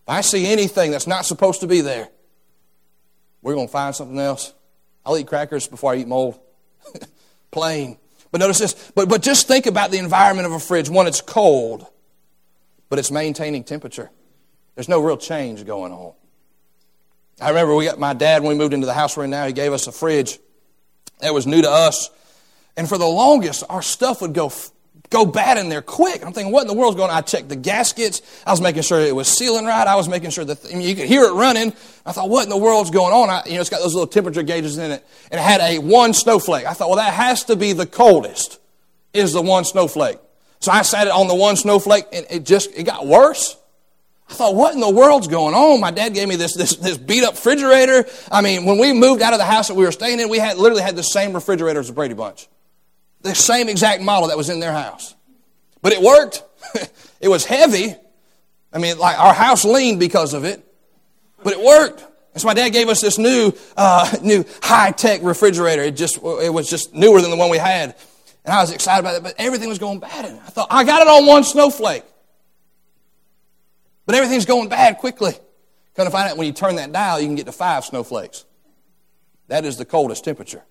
If 0.07 0.11
I 0.11 0.21
see 0.21 0.47
anything 0.47 0.91
that's 0.91 1.05
not 1.05 1.25
supposed 1.25 1.59
to 1.61 1.67
be 1.67 1.81
there, 1.81 2.07
we're 3.41 3.55
going 3.55 3.67
to 3.67 3.71
find 3.71 3.93
something 3.93 4.17
else. 4.17 4.53
I'll 5.05 5.17
eat 5.17 5.27
crackers 5.27 5.67
before 5.67 5.91
I 5.91 5.97
eat 5.97 6.07
mold. 6.07 6.39
Plain. 7.51 7.97
But 8.31 8.39
notice 8.39 8.57
this. 8.57 8.91
But, 8.95 9.09
but 9.09 9.21
just 9.21 9.49
think 9.49 9.65
about 9.65 9.91
the 9.91 9.97
environment 9.97 10.45
of 10.45 10.53
a 10.53 10.59
fridge. 10.59 10.89
One, 10.89 11.07
it's 11.07 11.19
cold, 11.19 11.85
but 12.87 12.99
it's 12.99 13.11
maintaining 13.11 13.65
temperature. 13.65 14.09
There's 14.75 14.87
no 14.87 15.01
real 15.01 15.17
change 15.17 15.65
going 15.65 15.91
on. 15.91 16.13
I 17.41 17.49
remember 17.49 17.75
we 17.75 17.83
got 17.83 17.99
my 17.99 18.13
dad 18.13 18.43
when 18.43 18.53
we 18.53 18.57
moved 18.57 18.73
into 18.73 18.87
the 18.87 18.93
house 18.93 19.17
we're 19.17 19.25
in 19.25 19.29
now. 19.29 19.45
He 19.45 19.51
gave 19.51 19.73
us 19.73 19.87
a 19.87 19.91
fridge 19.91 20.39
that 21.19 21.33
was 21.33 21.45
new 21.45 21.61
to 21.61 21.69
us, 21.69 22.09
and 22.77 22.87
for 22.87 22.97
the 22.97 23.05
longest, 23.05 23.65
our 23.69 23.81
stuff 23.81 24.21
would 24.21 24.33
go 24.33 24.49
go 25.09 25.25
bad 25.25 25.57
in 25.57 25.69
there 25.69 25.81
quick. 25.81 26.25
I'm 26.25 26.33
thinking, 26.33 26.51
what 26.51 26.61
in 26.61 26.67
the 26.67 26.73
world's 26.73 26.97
going 26.97 27.09
on? 27.09 27.17
I 27.17 27.21
checked 27.21 27.49
the 27.49 27.55
gaskets. 27.55 28.21
I 28.45 28.51
was 28.51 28.61
making 28.61 28.81
sure 28.81 28.99
it 28.99 29.15
was 29.15 29.27
sealing 29.27 29.65
right. 29.65 29.87
I 29.87 29.95
was 29.95 30.09
making 30.09 30.31
sure 30.31 30.45
that, 30.45 30.65
I 30.65 30.75
mean, 30.75 30.87
you 30.87 30.95
could 30.95 31.05
hear 31.05 31.23
it 31.23 31.33
running. 31.33 31.73
I 32.05 32.11
thought, 32.11 32.29
what 32.29 32.43
in 32.43 32.49
the 32.49 32.57
world's 32.57 32.91
going 32.91 33.13
on? 33.13 33.29
I, 33.29 33.43
you 33.45 33.55
know, 33.55 33.61
it's 33.61 33.69
got 33.69 33.81
those 33.81 33.93
little 33.93 34.07
temperature 34.07 34.43
gauges 34.43 34.77
in 34.77 34.91
it. 34.91 35.05
And 35.31 35.39
it 35.39 35.43
had 35.43 35.61
a 35.61 35.79
one 35.79 36.13
snowflake. 36.13 36.65
I 36.65 36.73
thought, 36.73 36.89
well, 36.89 36.97
that 36.97 37.13
has 37.13 37.45
to 37.45 37.55
be 37.55 37.73
the 37.73 37.85
coldest, 37.85 38.59
is 39.13 39.33
the 39.33 39.41
one 39.41 39.63
snowflake. 39.63 40.17
So 40.59 40.71
I 40.71 40.81
sat 40.81 41.07
it 41.07 41.11
on 41.11 41.27
the 41.27 41.35
one 41.35 41.55
snowflake 41.55 42.05
and 42.11 42.25
it 42.29 42.45
just, 42.45 42.71
it 42.75 42.83
got 42.83 43.05
worse. 43.05 43.55
I 44.29 44.33
thought, 44.33 44.55
what 44.55 44.73
in 44.73 44.81
the 44.81 44.89
world's 44.89 45.29
going 45.29 45.53
on? 45.53 45.79
My 45.79 45.91
dad 45.91 46.13
gave 46.13 46.27
me 46.27 46.35
this, 46.35 46.53
this, 46.53 46.75
this 46.75 46.97
beat 46.97 47.23
up 47.23 47.35
refrigerator. 47.35 48.05
I 48.29 48.41
mean, 48.41 48.65
when 48.65 48.77
we 48.77 48.91
moved 48.91 49.21
out 49.21 49.31
of 49.31 49.39
the 49.39 49.45
house 49.45 49.69
that 49.69 49.75
we 49.75 49.85
were 49.85 49.91
staying 49.93 50.19
in, 50.19 50.27
we 50.27 50.39
had 50.39 50.57
literally 50.57 50.81
had 50.81 50.97
the 50.97 51.03
same 51.03 51.31
refrigerator 51.31 51.79
as 51.79 51.87
the 51.87 51.93
Brady 51.93 52.13
Bunch 52.13 52.49
the 53.21 53.35
same 53.35 53.69
exact 53.69 54.01
model 54.01 54.29
that 54.29 54.37
was 54.37 54.49
in 54.49 54.59
their 54.59 54.71
house. 54.71 55.15
But 55.81 55.93
it 55.93 56.01
worked. 56.01 56.43
it 57.21 57.27
was 57.27 57.45
heavy. 57.45 57.95
I 58.71 58.79
mean, 58.79 58.97
like 58.97 59.17
our 59.19 59.33
house 59.33 59.65
leaned 59.65 59.99
because 59.99 60.33
of 60.33 60.43
it, 60.43 60.63
but 61.43 61.53
it 61.53 61.61
worked. 61.61 62.05
And 62.33 62.41
so 62.41 62.47
my 62.47 62.53
dad 62.53 62.69
gave 62.69 62.89
us 62.89 63.01
this 63.01 63.17
new, 63.17 63.51
uh, 63.75 64.15
new 64.21 64.45
high 64.61 64.91
tech 64.91 65.21
refrigerator. 65.23 65.81
It 65.81 65.95
just, 65.95 66.17
it 66.17 66.53
was 66.53 66.69
just 66.69 66.93
newer 66.93 67.21
than 67.21 67.31
the 67.31 67.37
one 67.37 67.49
we 67.49 67.57
had. 67.57 67.95
And 68.45 68.53
I 68.53 68.61
was 68.61 68.71
excited 68.71 68.99
about 68.99 69.15
it, 69.15 69.23
but 69.23 69.33
everything 69.37 69.69
was 69.69 69.79
going 69.79 69.99
bad. 69.99 70.25
And 70.25 70.39
I 70.39 70.45
thought, 70.45 70.67
I 70.69 70.83
got 70.83 71.01
it 71.01 71.07
on 71.07 71.25
one 71.25 71.43
snowflake. 71.43 72.03
But 74.05 74.15
everything's 74.15 74.45
going 74.45 74.69
bad 74.69 74.99
quickly. 74.99 75.33
Come 75.95 76.05
to 76.05 76.11
find 76.11 76.29
out 76.29 76.37
when 76.37 76.47
you 76.47 76.53
turn 76.53 76.75
that 76.75 76.91
dial, 76.91 77.19
you 77.19 77.25
can 77.25 77.35
get 77.35 77.47
to 77.47 77.51
five 77.51 77.83
snowflakes. 77.83 78.45
That 79.47 79.65
is 79.65 79.77
the 79.77 79.85
coldest 79.85 80.23
temperature. 80.23 80.63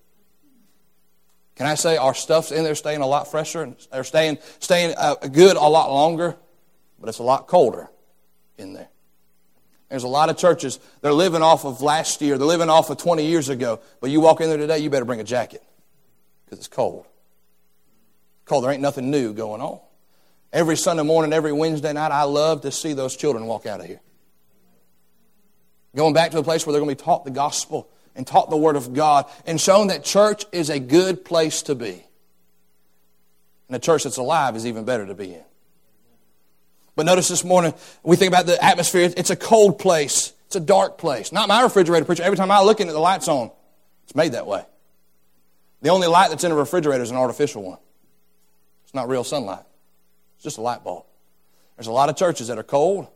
Can 1.57 1.65
I 1.65 1.73
say 1.73 1.97
our 1.97 2.13
stuff's 2.13 2.51
in 2.51 2.63
there 2.63 2.75
staying 2.75 3.01
a 3.01 3.07
lot 3.07 3.31
fresher 3.31 3.63
and 3.63 3.75
they're 3.91 4.03
staying, 4.03 4.37
staying 4.59 4.93
uh, 4.95 5.15
good 5.15 5.57
a 5.57 5.67
lot 5.67 5.91
longer, 5.91 6.37
but 6.99 7.09
it's 7.09 7.17
a 7.17 7.23
lot 7.23 7.47
colder 7.47 7.89
in 8.59 8.73
there. 8.73 8.89
There's 9.89 10.03
a 10.03 10.07
lot 10.07 10.29
of 10.29 10.37
churches, 10.37 10.79
they're 11.01 11.13
living 11.13 11.41
off 11.41 11.65
of 11.65 11.81
last 11.81 12.21
year, 12.21 12.37
they're 12.37 12.45
living 12.45 12.69
off 12.69 12.91
of 12.91 12.97
20 12.97 13.25
years 13.25 13.49
ago, 13.49 13.79
but 14.01 14.11
you 14.11 14.21
walk 14.21 14.39
in 14.39 14.49
there 14.49 14.57
today, 14.57 14.77
you 14.77 14.91
better 14.91 15.05
bring 15.05 15.19
a 15.19 15.23
jacket 15.23 15.63
because 16.45 16.59
it's 16.59 16.67
cold. 16.67 17.07
Cold, 18.45 18.63
there 18.63 18.71
ain't 18.71 18.81
nothing 18.81 19.09
new 19.09 19.33
going 19.33 19.59
on. 19.59 19.79
Every 20.53 20.77
Sunday 20.77 21.03
morning, 21.03 21.33
every 21.33 21.53
Wednesday 21.53 21.91
night, 21.91 22.11
I 22.11 22.23
love 22.23 22.61
to 22.61 22.71
see 22.71 22.93
those 22.93 23.15
children 23.15 23.47
walk 23.47 23.65
out 23.65 23.79
of 23.79 23.87
here. 23.87 24.01
Going 25.95 26.13
back 26.13 26.31
to 26.31 26.37
a 26.37 26.43
place 26.43 26.67
where 26.67 26.73
they're 26.73 26.81
going 26.81 26.95
to 26.95 27.01
be 27.01 27.03
taught 27.03 27.25
the 27.25 27.31
gospel 27.31 27.89
and 28.17 28.27
taught 28.27 28.49
the 28.49 28.57
Word 28.57 28.75
of 28.75 28.93
God 28.93 29.25
and 29.45 29.61
shown 29.61 29.87
that 29.87 30.03
church 30.03 30.45
is 30.51 30.69
a 30.69 30.79
good 30.79 31.23
place 31.23 31.61
to 31.63 31.75
be. 31.75 32.03
And 33.67 33.75
a 33.75 33.79
church 33.79 34.03
that's 34.03 34.17
alive 34.17 34.55
is 34.55 34.65
even 34.65 34.83
better 34.83 35.05
to 35.05 35.13
be 35.13 35.35
in. 35.35 35.43
But 36.95 37.05
notice 37.05 37.27
this 37.27 37.43
morning, 37.43 37.75
we 38.01 38.15
think 38.15 38.29
about 38.29 38.47
the 38.47 38.61
atmosphere. 38.63 39.13
It's 39.15 39.29
a 39.29 39.35
cold 39.35 39.77
place. 39.77 40.33
It's 40.47 40.55
a 40.55 40.59
dark 40.59 40.97
place. 40.97 41.31
Not 41.31 41.47
my 41.47 41.61
refrigerator, 41.61 42.05
preacher. 42.05 42.23
Every 42.23 42.37
time 42.37 42.49
I 42.49 42.63
look 42.63 42.81
in 42.81 42.89
it, 42.89 42.93
the 42.93 42.99
light's 42.99 43.27
on. 43.27 43.51
It's 44.05 44.15
made 44.15 44.31
that 44.31 44.47
way. 44.47 44.65
The 45.83 45.89
only 45.89 46.07
light 46.07 46.29
that's 46.31 46.43
in 46.43 46.51
a 46.51 46.55
refrigerator 46.55 47.03
is 47.03 47.11
an 47.11 47.17
artificial 47.17 47.61
one. 47.61 47.77
It's 48.83 48.95
not 48.95 49.09
real 49.09 49.23
sunlight. 49.23 49.63
It's 50.35 50.43
just 50.43 50.57
a 50.57 50.61
light 50.61 50.83
bulb. 50.83 51.05
There's 51.75 51.87
a 51.87 51.91
lot 51.91 52.09
of 52.09 52.15
churches 52.15 52.47
that 52.47 52.57
are 52.57 52.63
cold, 52.63 53.07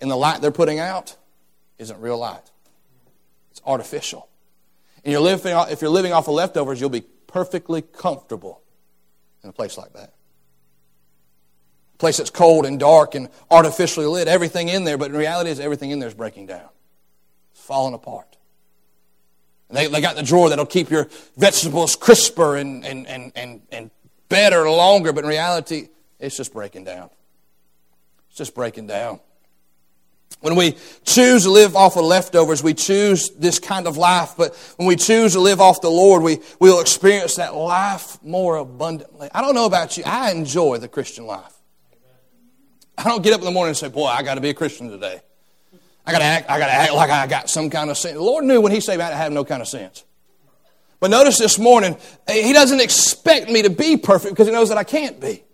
and 0.00 0.10
the 0.10 0.16
light 0.16 0.40
they're 0.40 0.50
putting 0.50 0.78
out 0.78 1.14
isn't 1.78 2.00
real 2.00 2.16
light. 2.16 2.50
Artificial. 3.68 4.28
And 5.04 5.12
you're 5.12 5.20
living, 5.20 5.54
if 5.70 5.80
you're 5.80 5.90
living 5.90 6.12
off 6.12 6.26
of 6.26 6.34
leftovers, 6.34 6.80
you'll 6.80 6.90
be 6.90 7.04
perfectly 7.26 7.82
comfortable 7.82 8.62
in 9.44 9.50
a 9.50 9.52
place 9.52 9.78
like 9.78 9.92
that. 9.92 10.14
A 11.94 11.98
place 11.98 12.16
that's 12.16 12.30
cold 12.30 12.66
and 12.66 12.80
dark 12.80 13.14
and 13.14 13.28
artificially 13.50 14.06
lit, 14.06 14.26
everything 14.26 14.68
in 14.68 14.84
there, 14.84 14.98
but 14.98 15.10
in 15.10 15.16
reality 15.16 15.50
is 15.50 15.60
everything 15.60 15.90
in 15.90 15.98
there 15.98 16.08
is 16.08 16.14
breaking 16.14 16.46
down. 16.46 16.68
It's 17.52 17.60
falling 17.60 17.94
apart. 17.94 18.36
And 19.68 19.76
they, 19.76 19.86
they 19.86 20.00
got 20.00 20.16
the 20.16 20.22
drawer 20.22 20.48
that'll 20.48 20.66
keep 20.66 20.90
your 20.90 21.08
vegetables 21.36 21.94
crisper 21.94 22.56
and, 22.56 22.84
and, 22.84 23.06
and, 23.06 23.32
and, 23.36 23.60
and 23.70 23.90
better 24.28 24.68
longer, 24.68 25.12
but 25.12 25.24
in 25.24 25.30
reality, 25.30 25.88
it's 26.18 26.36
just 26.36 26.52
breaking 26.52 26.84
down. 26.84 27.10
It's 28.30 28.38
just 28.38 28.54
breaking 28.54 28.86
down. 28.86 29.20
When 30.40 30.54
we 30.54 30.76
choose 31.04 31.42
to 31.42 31.50
live 31.50 31.74
off 31.74 31.96
of 31.96 32.04
leftovers, 32.04 32.62
we 32.62 32.72
choose 32.72 33.30
this 33.30 33.58
kind 33.58 33.88
of 33.88 33.96
life. 33.96 34.34
But 34.36 34.54
when 34.76 34.86
we 34.86 34.94
choose 34.94 35.32
to 35.32 35.40
live 35.40 35.60
off 35.60 35.80
the 35.80 35.90
Lord, 35.90 36.22
we 36.22 36.38
we'll 36.60 36.80
experience 36.80 37.36
that 37.36 37.54
life 37.56 38.22
more 38.22 38.56
abundantly. 38.56 39.28
I 39.34 39.40
don't 39.40 39.54
know 39.54 39.66
about 39.66 39.96
you. 39.96 40.04
I 40.06 40.30
enjoy 40.30 40.78
the 40.78 40.88
Christian 40.88 41.26
life. 41.26 41.54
I 42.96 43.04
don't 43.04 43.22
get 43.22 43.32
up 43.32 43.40
in 43.40 43.46
the 43.46 43.52
morning 43.52 43.70
and 43.70 43.76
say, 43.76 43.88
boy, 43.88 44.06
I 44.06 44.22
got 44.22 44.34
to 44.34 44.40
be 44.40 44.50
a 44.50 44.54
Christian 44.54 44.90
today. 44.90 45.20
I 46.06 46.12
got 46.12 46.18
to 46.18 46.24
act, 46.24 46.50
I 46.50 46.58
got 46.58 46.66
to 46.66 46.72
act 46.72 46.94
like 46.94 47.10
I 47.10 47.26
got 47.26 47.50
some 47.50 47.68
kind 47.68 47.90
of 47.90 47.98
sense. 47.98 48.14
The 48.14 48.22
Lord 48.22 48.44
knew 48.44 48.60
when 48.60 48.72
he 48.72 48.80
said 48.80 49.00
I 49.00 49.10
have 49.10 49.32
no 49.32 49.44
kind 49.44 49.60
of 49.60 49.68
sense. 49.68 50.04
But 51.00 51.10
notice 51.10 51.38
this 51.38 51.58
morning, 51.58 51.96
he 52.28 52.52
doesn't 52.52 52.80
expect 52.80 53.50
me 53.50 53.62
to 53.62 53.70
be 53.70 53.96
perfect 53.96 54.34
because 54.34 54.46
he 54.46 54.52
knows 54.52 54.68
that 54.70 54.78
I 54.78 54.84
can't 54.84 55.20
be. 55.20 55.44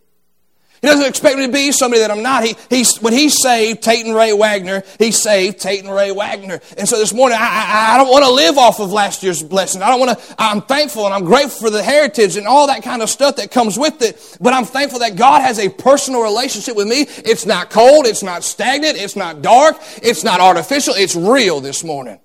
He 0.84 0.90
doesn't 0.90 1.06
expect 1.06 1.38
me 1.38 1.46
to 1.46 1.52
be 1.52 1.72
somebody 1.72 2.02
that 2.02 2.10
I'm 2.10 2.22
not. 2.22 2.44
He, 2.44 2.56
he's, 2.68 3.00
when 3.00 3.14
he 3.14 3.30
saved 3.30 3.82
Tate 3.82 4.04
and 4.04 4.14
Ray 4.14 4.34
Wagner, 4.34 4.82
he 4.98 5.12
saved 5.12 5.58
Tate 5.58 5.82
and 5.82 5.90
Ray 5.90 6.12
Wagner. 6.12 6.60
And 6.76 6.86
so 6.86 6.98
this 6.98 7.14
morning, 7.14 7.38
I, 7.40 7.46
I, 7.46 7.94
I 7.94 7.96
don't 7.96 8.10
want 8.10 8.22
to 8.26 8.30
live 8.30 8.58
off 8.58 8.80
of 8.80 8.92
last 8.92 9.22
year's 9.22 9.42
blessing. 9.42 9.80
I 9.80 9.88
don't 9.88 9.98
want 9.98 10.18
to, 10.18 10.34
I'm 10.38 10.60
thankful 10.60 11.06
and 11.06 11.14
I'm 11.14 11.24
grateful 11.24 11.68
for 11.68 11.70
the 11.70 11.82
heritage 11.82 12.36
and 12.36 12.46
all 12.46 12.66
that 12.66 12.82
kind 12.82 13.00
of 13.00 13.08
stuff 13.08 13.36
that 13.36 13.50
comes 13.50 13.78
with 13.78 14.02
it. 14.02 14.36
But 14.42 14.52
I'm 14.52 14.66
thankful 14.66 14.98
that 14.98 15.16
God 15.16 15.40
has 15.40 15.58
a 15.58 15.70
personal 15.70 16.22
relationship 16.22 16.76
with 16.76 16.86
me. 16.86 17.06
It's 17.24 17.46
not 17.46 17.70
cold. 17.70 18.04
It's 18.04 18.22
not 18.22 18.44
stagnant. 18.44 18.98
It's 18.98 19.16
not 19.16 19.40
dark. 19.40 19.76
It's 20.02 20.22
not 20.22 20.40
artificial. 20.40 20.92
It's 20.98 21.16
real 21.16 21.62
this 21.62 21.82
morning. 21.82 22.20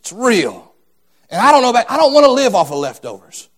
It's 0.00 0.12
real. 0.12 0.74
And 1.30 1.40
I 1.40 1.50
don't 1.52 1.62
know 1.62 1.70
about, 1.70 1.90
I 1.90 1.96
don't 1.96 2.12
want 2.12 2.26
to 2.26 2.32
live 2.32 2.54
off 2.54 2.70
of 2.70 2.76
leftovers. 2.76 3.48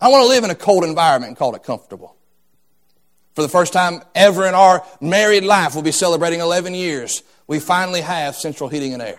I 0.00 0.10
want 0.10 0.22
to 0.22 0.28
live 0.28 0.44
in 0.44 0.50
a 0.50 0.54
cold 0.54 0.84
environment 0.84 1.30
and 1.30 1.36
call 1.36 1.56
it 1.56 1.64
comfortable. 1.64 2.14
For 3.40 3.44
the 3.44 3.48
first 3.48 3.72
time 3.72 4.02
ever 4.14 4.44
in 4.44 4.54
our 4.54 4.84
married 5.00 5.44
life, 5.44 5.72
we'll 5.74 5.82
be 5.82 5.92
celebrating 5.92 6.40
11 6.40 6.74
years. 6.74 7.22
We 7.46 7.58
finally 7.58 8.02
have 8.02 8.36
central 8.36 8.68
heating 8.68 8.92
and 8.92 9.00
air. 9.00 9.18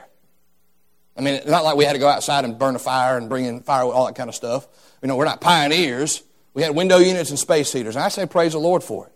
I 1.17 1.21
mean, 1.21 1.33
it's 1.33 1.47
not 1.47 1.63
like 1.63 1.75
we 1.75 1.85
had 1.85 1.93
to 1.93 1.99
go 1.99 2.07
outside 2.07 2.45
and 2.45 2.59
burn 2.59 2.75
a 2.75 2.79
fire 2.79 3.17
and 3.17 3.29
bring 3.29 3.45
in 3.45 3.61
fire, 3.61 3.81
all 3.81 4.05
that 4.05 4.13
kind 4.13 4.29
of 4.29 4.35
stuff. 4.35 4.67
You 5.01 5.07
know, 5.07 5.15
we're 5.15 5.25
not 5.25 5.41
pioneers. 5.41 6.21
We 6.53 6.61
had 6.61 6.75
window 6.75 6.99
units 6.99 7.31
and 7.31 7.39
space 7.39 7.73
heaters. 7.73 7.95
And 7.95 8.05
I 8.05 8.09
say 8.09 8.27
praise 8.27 8.51
the 8.51 8.59
Lord 8.59 8.83
for 8.83 9.07
it. 9.07 9.13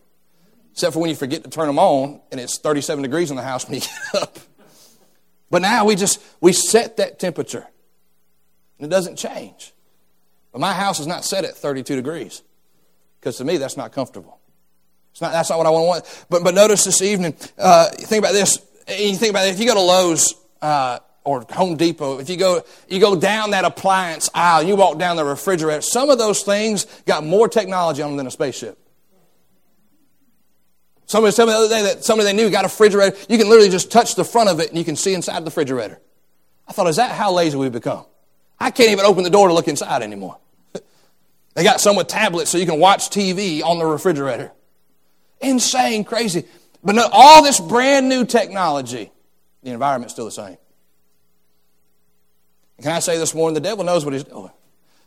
Except 0.71 0.93
for 0.93 1.01
when 1.01 1.11
you 1.11 1.15
forget 1.15 1.43
to 1.43 1.51
turn 1.51 1.67
them 1.67 1.77
on 1.77 2.19
and 2.31 2.41
it's 2.41 2.57
37 2.57 3.03
degrees 3.03 3.29
in 3.29 3.37
the 3.37 3.43
house 3.43 3.67
when 3.67 3.75
you 3.75 3.81
get 4.11 4.23
up. 4.23 4.39
But 5.51 5.61
now 5.61 5.85
we 5.85 5.93
just, 5.93 6.19
we 6.41 6.51
set 6.51 6.97
that 6.97 7.19
temperature. 7.19 7.67
And 8.79 8.87
it 8.87 8.89
doesn't 8.89 9.17
change. 9.17 9.71
But 10.51 10.61
my 10.61 10.73
house 10.73 10.99
is 10.99 11.05
not 11.05 11.23
set 11.23 11.45
at 11.45 11.55
32 11.55 11.95
degrees. 11.95 12.41
Because 13.19 13.37
to 13.37 13.43
me, 13.43 13.57
that's 13.57 13.77
not 13.77 13.91
comfortable. 13.91 14.39
Not, 15.21 15.31
that's 15.31 15.49
not 15.49 15.57
what 15.57 15.67
I 15.67 15.69
want. 15.69 16.25
But, 16.29 16.43
but 16.43 16.53
notice 16.53 16.83
this 16.83 17.01
evening, 17.01 17.35
uh, 17.57 17.89
think 17.89 18.19
about 18.23 18.33
this. 18.33 18.59
You 18.87 19.15
think 19.15 19.31
about 19.31 19.47
it. 19.47 19.53
If 19.53 19.59
you 19.59 19.65
go 19.65 19.73
to 19.73 19.81
Lowe's 19.81 20.35
uh, 20.61 20.99
or 21.23 21.45
Home 21.51 21.77
Depot, 21.77 22.19
if 22.19 22.29
you 22.29 22.37
go, 22.37 22.63
you 22.87 22.99
go 22.99 23.15
down 23.15 23.51
that 23.51 23.65
appliance 23.65 24.29
aisle, 24.33 24.63
you 24.63 24.75
walk 24.75 24.99
down 24.99 25.15
the 25.15 25.25
refrigerator, 25.25 25.81
some 25.81 26.09
of 26.09 26.17
those 26.17 26.43
things 26.43 26.85
got 27.05 27.25
more 27.25 27.47
technology 27.47 28.01
on 28.01 28.11
them 28.11 28.17
than 28.17 28.27
a 28.27 28.31
spaceship. 28.31 28.77
Somebody 31.07 31.35
told 31.35 31.49
me 31.49 31.53
the 31.53 31.59
other 31.59 31.69
day 31.69 31.83
that 31.83 32.03
somebody 32.03 32.31
they 32.31 32.35
knew 32.35 32.49
got 32.49 32.63
a 32.63 32.67
refrigerator. 32.67 33.15
You 33.29 33.37
can 33.37 33.47
literally 33.47 33.69
just 33.69 33.91
touch 33.91 34.15
the 34.15 34.25
front 34.25 34.49
of 34.49 34.59
it 34.59 34.69
and 34.69 34.77
you 34.77 34.83
can 34.83 34.95
see 34.95 35.13
inside 35.13 35.39
the 35.41 35.45
refrigerator. 35.45 35.99
I 36.67 36.73
thought, 36.73 36.87
is 36.87 36.95
that 36.95 37.11
how 37.11 37.31
lazy 37.31 37.57
we've 37.57 37.71
become? 37.71 38.05
I 38.59 38.71
can't 38.71 38.89
even 38.89 39.05
open 39.05 39.23
the 39.23 39.29
door 39.29 39.47
to 39.47 39.53
look 39.53 39.67
inside 39.67 40.01
anymore. 40.01 40.37
they 41.53 41.63
got 41.63 41.79
some 41.79 41.95
with 41.95 42.07
tablets 42.07 42.49
so 42.49 42.57
you 42.57 42.65
can 42.65 42.79
watch 42.79 43.09
TV 43.09 43.63
on 43.63 43.77
the 43.77 43.85
refrigerator. 43.85 44.51
Insane, 45.41 46.03
crazy. 46.03 46.45
But 46.83 46.97
all 47.11 47.43
this 47.43 47.59
brand 47.59 48.09
new 48.09 48.25
technology, 48.25 49.11
the 49.63 49.71
environment's 49.71 50.13
still 50.13 50.25
the 50.25 50.31
same. 50.31 50.57
Can 52.81 52.91
I 52.91 52.99
say 52.99 53.17
this 53.17 53.33
morning, 53.33 53.55
the 53.55 53.61
devil 53.61 53.83
knows 53.83 54.05
what 54.05 54.13
he's 54.13 54.23
doing. 54.23 54.51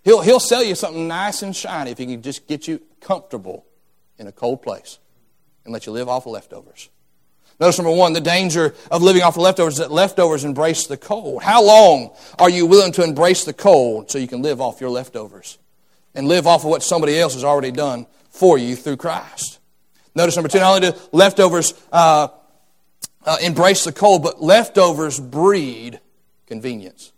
He'll, 0.04 0.22
he'll 0.22 0.40
sell 0.40 0.64
you 0.64 0.74
something 0.74 1.06
nice 1.06 1.42
and 1.42 1.54
shiny 1.54 1.90
if 1.90 1.98
he 1.98 2.06
can 2.06 2.22
just 2.22 2.46
get 2.46 2.66
you 2.66 2.80
comfortable 3.00 3.66
in 4.18 4.26
a 4.26 4.32
cold 4.32 4.62
place 4.62 4.98
and 5.64 5.72
let 5.72 5.86
you 5.86 5.92
live 5.92 6.08
off 6.08 6.26
of 6.26 6.32
leftovers. 6.32 6.88
Notice 7.60 7.78
number 7.78 7.92
one, 7.92 8.12
the 8.12 8.20
danger 8.20 8.74
of 8.90 9.02
living 9.02 9.22
off 9.22 9.36
of 9.36 9.42
leftovers 9.42 9.74
is 9.74 9.80
that 9.80 9.90
leftovers 9.90 10.44
embrace 10.44 10.86
the 10.86 10.96
cold. 10.96 11.42
How 11.42 11.62
long 11.62 12.10
are 12.38 12.48
you 12.48 12.66
willing 12.66 12.92
to 12.92 13.04
embrace 13.04 13.44
the 13.44 13.52
cold 13.52 14.10
so 14.10 14.18
you 14.18 14.28
can 14.28 14.42
live 14.42 14.60
off 14.60 14.80
your 14.80 14.90
leftovers 14.90 15.58
and 16.14 16.28
live 16.28 16.46
off 16.46 16.64
of 16.64 16.70
what 16.70 16.82
somebody 16.82 17.18
else 17.18 17.34
has 17.34 17.44
already 17.44 17.72
done 17.72 18.06
for 18.30 18.58
you 18.58 18.76
through 18.76 18.96
Christ? 18.96 19.58
Notice 20.18 20.34
number 20.34 20.48
two, 20.48 20.58
not 20.58 20.74
only 20.74 20.90
do 20.90 20.98
leftovers 21.12 21.74
uh, 21.92 22.26
uh, 23.24 23.36
embrace 23.40 23.84
the 23.84 23.92
cold, 23.92 24.24
but 24.24 24.42
leftovers 24.42 25.20
breed 25.20 26.00
convenience. 26.46 27.12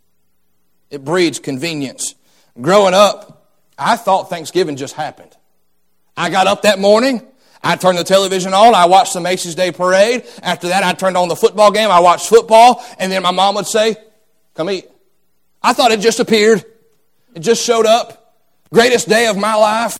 It 0.91 1.03
breeds 1.03 1.39
convenience. 1.39 2.13
Growing 2.61 2.93
up, 2.93 3.47
I 3.75 3.95
thought 3.95 4.29
Thanksgiving 4.29 4.75
just 4.75 4.93
happened. 4.93 5.35
I 6.15 6.29
got 6.29 6.45
up 6.45 6.61
that 6.61 6.77
morning. 6.77 7.25
I 7.63 7.75
turned 7.75 7.97
the 7.97 8.03
television 8.03 8.53
on. 8.53 8.75
I 8.75 8.85
watched 8.85 9.15
the 9.15 9.19
Macy's 9.19 9.55
Day 9.55 9.71
Parade. 9.71 10.23
After 10.43 10.67
that, 10.67 10.83
I 10.83 10.93
turned 10.93 11.17
on 11.17 11.27
the 11.27 11.35
football 11.35 11.71
game. 11.71 11.89
I 11.89 12.01
watched 12.01 12.29
football. 12.29 12.85
And 12.99 13.11
then 13.11 13.23
my 13.23 13.31
mom 13.31 13.55
would 13.55 13.65
say, 13.65 13.95
Come 14.53 14.69
eat. 14.69 14.85
I 15.63 15.73
thought 15.73 15.91
it 15.91 16.01
just 16.01 16.19
appeared. 16.19 16.63
It 17.33 17.39
just 17.39 17.65
showed 17.65 17.87
up. 17.87 18.37
Greatest 18.71 19.09
day 19.09 19.25
of 19.25 19.37
my 19.37 19.55
life 19.55 19.97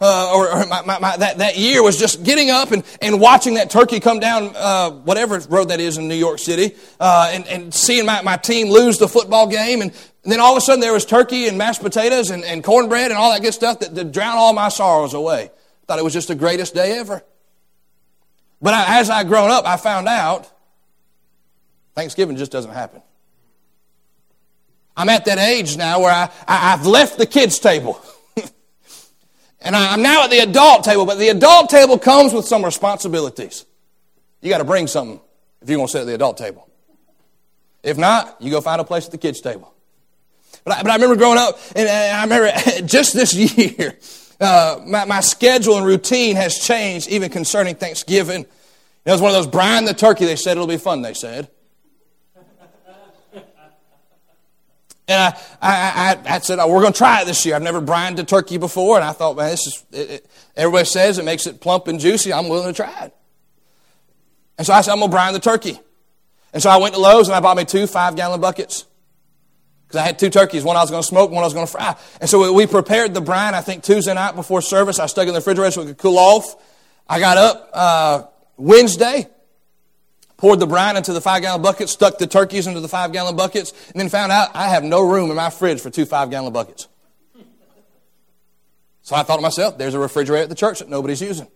uh, 0.00 0.32
or, 0.34 0.48
or 0.50 0.66
my, 0.66 0.82
my, 0.82 0.98
my, 0.98 1.16
that, 1.16 1.38
that 1.38 1.56
year 1.56 1.82
was 1.82 1.98
just 1.98 2.22
getting 2.22 2.50
up 2.50 2.70
and, 2.70 2.84
and 3.02 3.20
watching 3.20 3.54
that 3.54 3.68
turkey 3.70 3.98
come 3.98 4.20
down, 4.20 4.52
uh, 4.54 4.90
whatever 4.90 5.38
road 5.48 5.70
that 5.70 5.80
is 5.80 5.98
in 5.98 6.06
New 6.06 6.14
York 6.14 6.38
City, 6.38 6.76
uh, 7.00 7.30
and, 7.32 7.46
and 7.48 7.74
seeing 7.74 8.06
my, 8.06 8.22
my 8.22 8.36
team 8.36 8.68
lose 8.68 8.98
the 8.98 9.08
football 9.08 9.48
game. 9.48 9.82
And, 9.82 9.90
and 10.22 10.32
then 10.32 10.40
all 10.40 10.52
of 10.52 10.58
a 10.58 10.60
sudden 10.60 10.80
there 10.80 10.92
was 10.92 11.04
turkey 11.04 11.48
and 11.48 11.58
mashed 11.58 11.82
potatoes 11.82 12.30
and, 12.30 12.44
and 12.44 12.62
cornbread 12.62 13.10
and 13.10 13.18
all 13.18 13.32
that 13.32 13.42
good 13.42 13.54
stuff 13.54 13.80
that, 13.80 13.94
that 13.94 14.12
drowned 14.12 14.38
all 14.38 14.52
my 14.52 14.68
sorrows 14.68 15.14
away. 15.14 15.50
Thought 15.86 15.98
it 15.98 16.04
was 16.04 16.12
just 16.12 16.28
the 16.28 16.34
greatest 16.34 16.74
day 16.74 16.98
ever. 16.98 17.22
But 18.60 18.74
I, 18.74 19.00
as 19.00 19.10
I 19.10 19.24
grown 19.24 19.50
up, 19.50 19.66
I 19.66 19.76
found 19.76 20.06
out 20.06 20.50
Thanksgiving 21.94 22.36
just 22.36 22.52
doesn't 22.52 22.72
happen. 22.72 23.02
I'm 24.96 25.08
at 25.08 25.24
that 25.24 25.38
age 25.38 25.76
now 25.76 26.00
where 26.00 26.12
I, 26.12 26.30
I, 26.46 26.74
I've 26.74 26.86
left 26.86 27.18
the 27.18 27.26
kids' 27.26 27.58
table. 27.58 28.00
And 29.60 29.74
I'm 29.74 30.02
now 30.02 30.24
at 30.24 30.30
the 30.30 30.38
adult 30.38 30.84
table, 30.84 31.04
but 31.04 31.18
the 31.18 31.28
adult 31.28 31.68
table 31.68 31.98
comes 31.98 32.32
with 32.32 32.44
some 32.44 32.64
responsibilities. 32.64 33.64
You 34.40 34.50
got 34.50 34.58
to 34.58 34.64
bring 34.64 34.86
something 34.86 35.20
if 35.60 35.68
you're 35.68 35.78
going 35.78 35.88
to 35.88 35.92
sit 35.92 36.00
at 36.02 36.06
the 36.06 36.14
adult 36.14 36.38
table. 36.38 36.68
If 37.82 37.98
not, 37.98 38.36
you 38.40 38.50
go 38.50 38.60
find 38.60 38.80
a 38.80 38.84
place 38.84 39.06
at 39.06 39.12
the 39.12 39.18
kids' 39.18 39.40
table. 39.40 39.74
But 40.64 40.78
I, 40.78 40.82
but 40.82 40.90
I 40.90 40.94
remember 40.94 41.16
growing 41.16 41.38
up, 41.38 41.58
and 41.74 41.88
I 41.88 42.22
remember 42.22 42.52
just 42.86 43.14
this 43.14 43.34
year, 43.34 43.98
uh, 44.40 44.80
my, 44.86 45.04
my 45.04 45.20
schedule 45.20 45.76
and 45.76 45.86
routine 45.86 46.36
has 46.36 46.58
changed, 46.58 47.08
even 47.08 47.30
concerning 47.30 47.74
Thanksgiving. 47.74 48.46
It 49.04 49.10
was 49.10 49.20
one 49.20 49.30
of 49.30 49.36
those 49.36 49.46
brine 49.46 49.84
the 49.86 49.94
turkey. 49.94 50.26
They 50.26 50.36
said 50.36 50.52
it'll 50.52 50.66
be 50.66 50.76
fun. 50.76 51.02
They 51.02 51.14
said. 51.14 51.48
And 55.08 55.34
I, 55.34 55.38
I, 55.62 56.12
I, 56.32 56.34
I 56.34 56.38
said, 56.40 56.58
oh, 56.58 56.70
we're 56.70 56.82
going 56.82 56.92
to 56.92 56.98
try 56.98 57.22
it 57.22 57.24
this 57.24 57.44
year. 57.46 57.56
I've 57.56 57.62
never 57.62 57.80
brined 57.80 58.18
a 58.18 58.24
turkey 58.24 58.58
before. 58.58 58.96
And 58.96 59.04
I 59.04 59.12
thought, 59.12 59.36
man, 59.36 59.50
this 59.50 59.66
is, 59.66 59.84
it, 59.90 60.10
it, 60.10 60.30
everybody 60.54 60.84
says 60.84 61.18
it 61.18 61.24
makes 61.24 61.46
it 61.46 61.62
plump 61.62 61.88
and 61.88 61.98
juicy. 61.98 62.32
I'm 62.32 62.48
willing 62.48 62.72
to 62.72 62.76
try 62.76 63.06
it. 63.06 63.14
And 64.58 64.66
so 64.66 64.74
I 64.74 64.82
said, 64.82 64.92
I'm 64.92 64.98
going 64.98 65.10
to 65.10 65.14
brine 65.14 65.32
the 65.32 65.40
turkey. 65.40 65.80
And 66.52 66.62
so 66.62 66.68
I 66.68 66.76
went 66.76 66.94
to 66.94 67.00
Lowe's 67.00 67.28
and 67.28 67.34
I 67.34 67.40
bought 67.40 67.56
me 67.56 67.64
two 67.64 67.86
five 67.86 68.16
gallon 68.16 68.40
buckets. 68.40 68.84
Because 69.86 70.02
I 70.02 70.04
had 70.04 70.18
two 70.18 70.28
turkeys, 70.28 70.64
one 70.64 70.76
I 70.76 70.82
was 70.82 70.90
going 70.90 71.02
to 71.02 71.08
smoke, 71.08 71.30
one 71.30 71.42
I 71.42 71.46
was 71.46 71.54
going 71.54 71.66
to 71.66 71.72
fry. 71.72 71.96
And 72.20 72.28
so 72.28 72.52
we 72.52 72.66
prepared 72.66 73.14
the 73.14 73.22
brine, 73.22 73.54
I 73.54 73.62
think 73.62 73.82
Tuesday 73.82 74.12
night 74.12 74.34
before 74.34 74.60
service. 74.60 74.98
I 74.98 75.06
stuck 75.06 75.24
it 75.24 75.28
in 75.28 75.32
the 75.34 75.40
refrigerator 75.40 75.70
so 75.70 75.80
it 75.80 75.86
could 75.86 75.96
cool 75.96 76.18
off. 76.18 76.62
I 77.08 77.20
got 77.20 77.38
up 77.38 77.70
uh, 77.72 78.22
Wednesday 78.58 79.26
poured 80.38 80.60
the 80.60 80.66
brine 80.66 80.96
into 80.96 81.12
the 81.12 81.20
five 81.20 81.42
gallon 81.42 81.60
buckets, 81.60 81.92
stuck 81.92 82.16
the 82.16 82.26
turkeys 82.26 82.66
into 82.66 82.80
the 82.80 82.88
five 82.88 83.12
gallon 83.12 83.36
buckets, 83.36 83.74
and 83.92 84.00
then 84.00 84.08
found 84.08 84.32
out 84.32 84.48
I 84.54 84.68
have 84.68 84.82
no 84.82 85.02
room 85.02 85.28
in 85.28 85.36
my 85.36 85.50
fridge 85.50 85.80
for 85.80 85.90
two 85.90 86.06
five 86.06 86.30
gallon 86.30 86.52
buckets. 86.52 86.88
So 89.02 89.16
I 89.16 89.22
thought 89.22 89.36
to 89.36 89.42
myself, 89.42 89.76
there's 89.76 89.94
a 89.94 89.98
refrigerator 89.98 90.44
at 90.44 90.48
the 90.48 90.54
church 90.54 90.78
that 90.78 90.88
nobody's 90.88 91.20
using. 91.20 91.48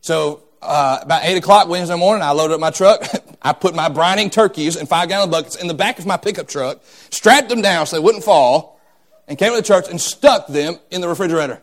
So 0.00 0.44
uh, 0.62 1.00
about 1.02 1.24
8 1.24 1.36
o'clock 1.36 1.68
Wednesday 1.68 1.96
morning, 1.96 2.22
I 2.22 2.30
loaded 2.30 2.54
up 2.54 2.60
my 2.60 2.70
truck. 2.70 3.04
I 3.42 3.52
put 3.52 3.74
my 3.74 3.88
brining 3.88 4.32
turkeys 4.32 4.76
in 4.76 4.86
five 4.86 5.08
gallon 5.08 5.30
buckets 5.30 5.56
in 5.56 5.68
the 5.68 5.74
back 5.74 5.98
of 5.98 6.06
my 6.06 6.16
pickup 6.16 6.48
truck, 6.48 6.80
strapped 7.10 7.48
them 7.48 7.60
down 7.60 7.86
so 7.86 7.96
they 7.96 8.02
wouldn't 8.02 8.24
fall, 8.24 8.80
and 9.28 9.38
came 9.38 9.50
to 9.52 9.56
the 9.56 9.62
church 9.62 9.88
and 9.90 10.00
stuck 10.00 10.46
them 10.46 10.78
in 10.90 11.00
the 11.02 11.08
refrigerator. 11.08 11.60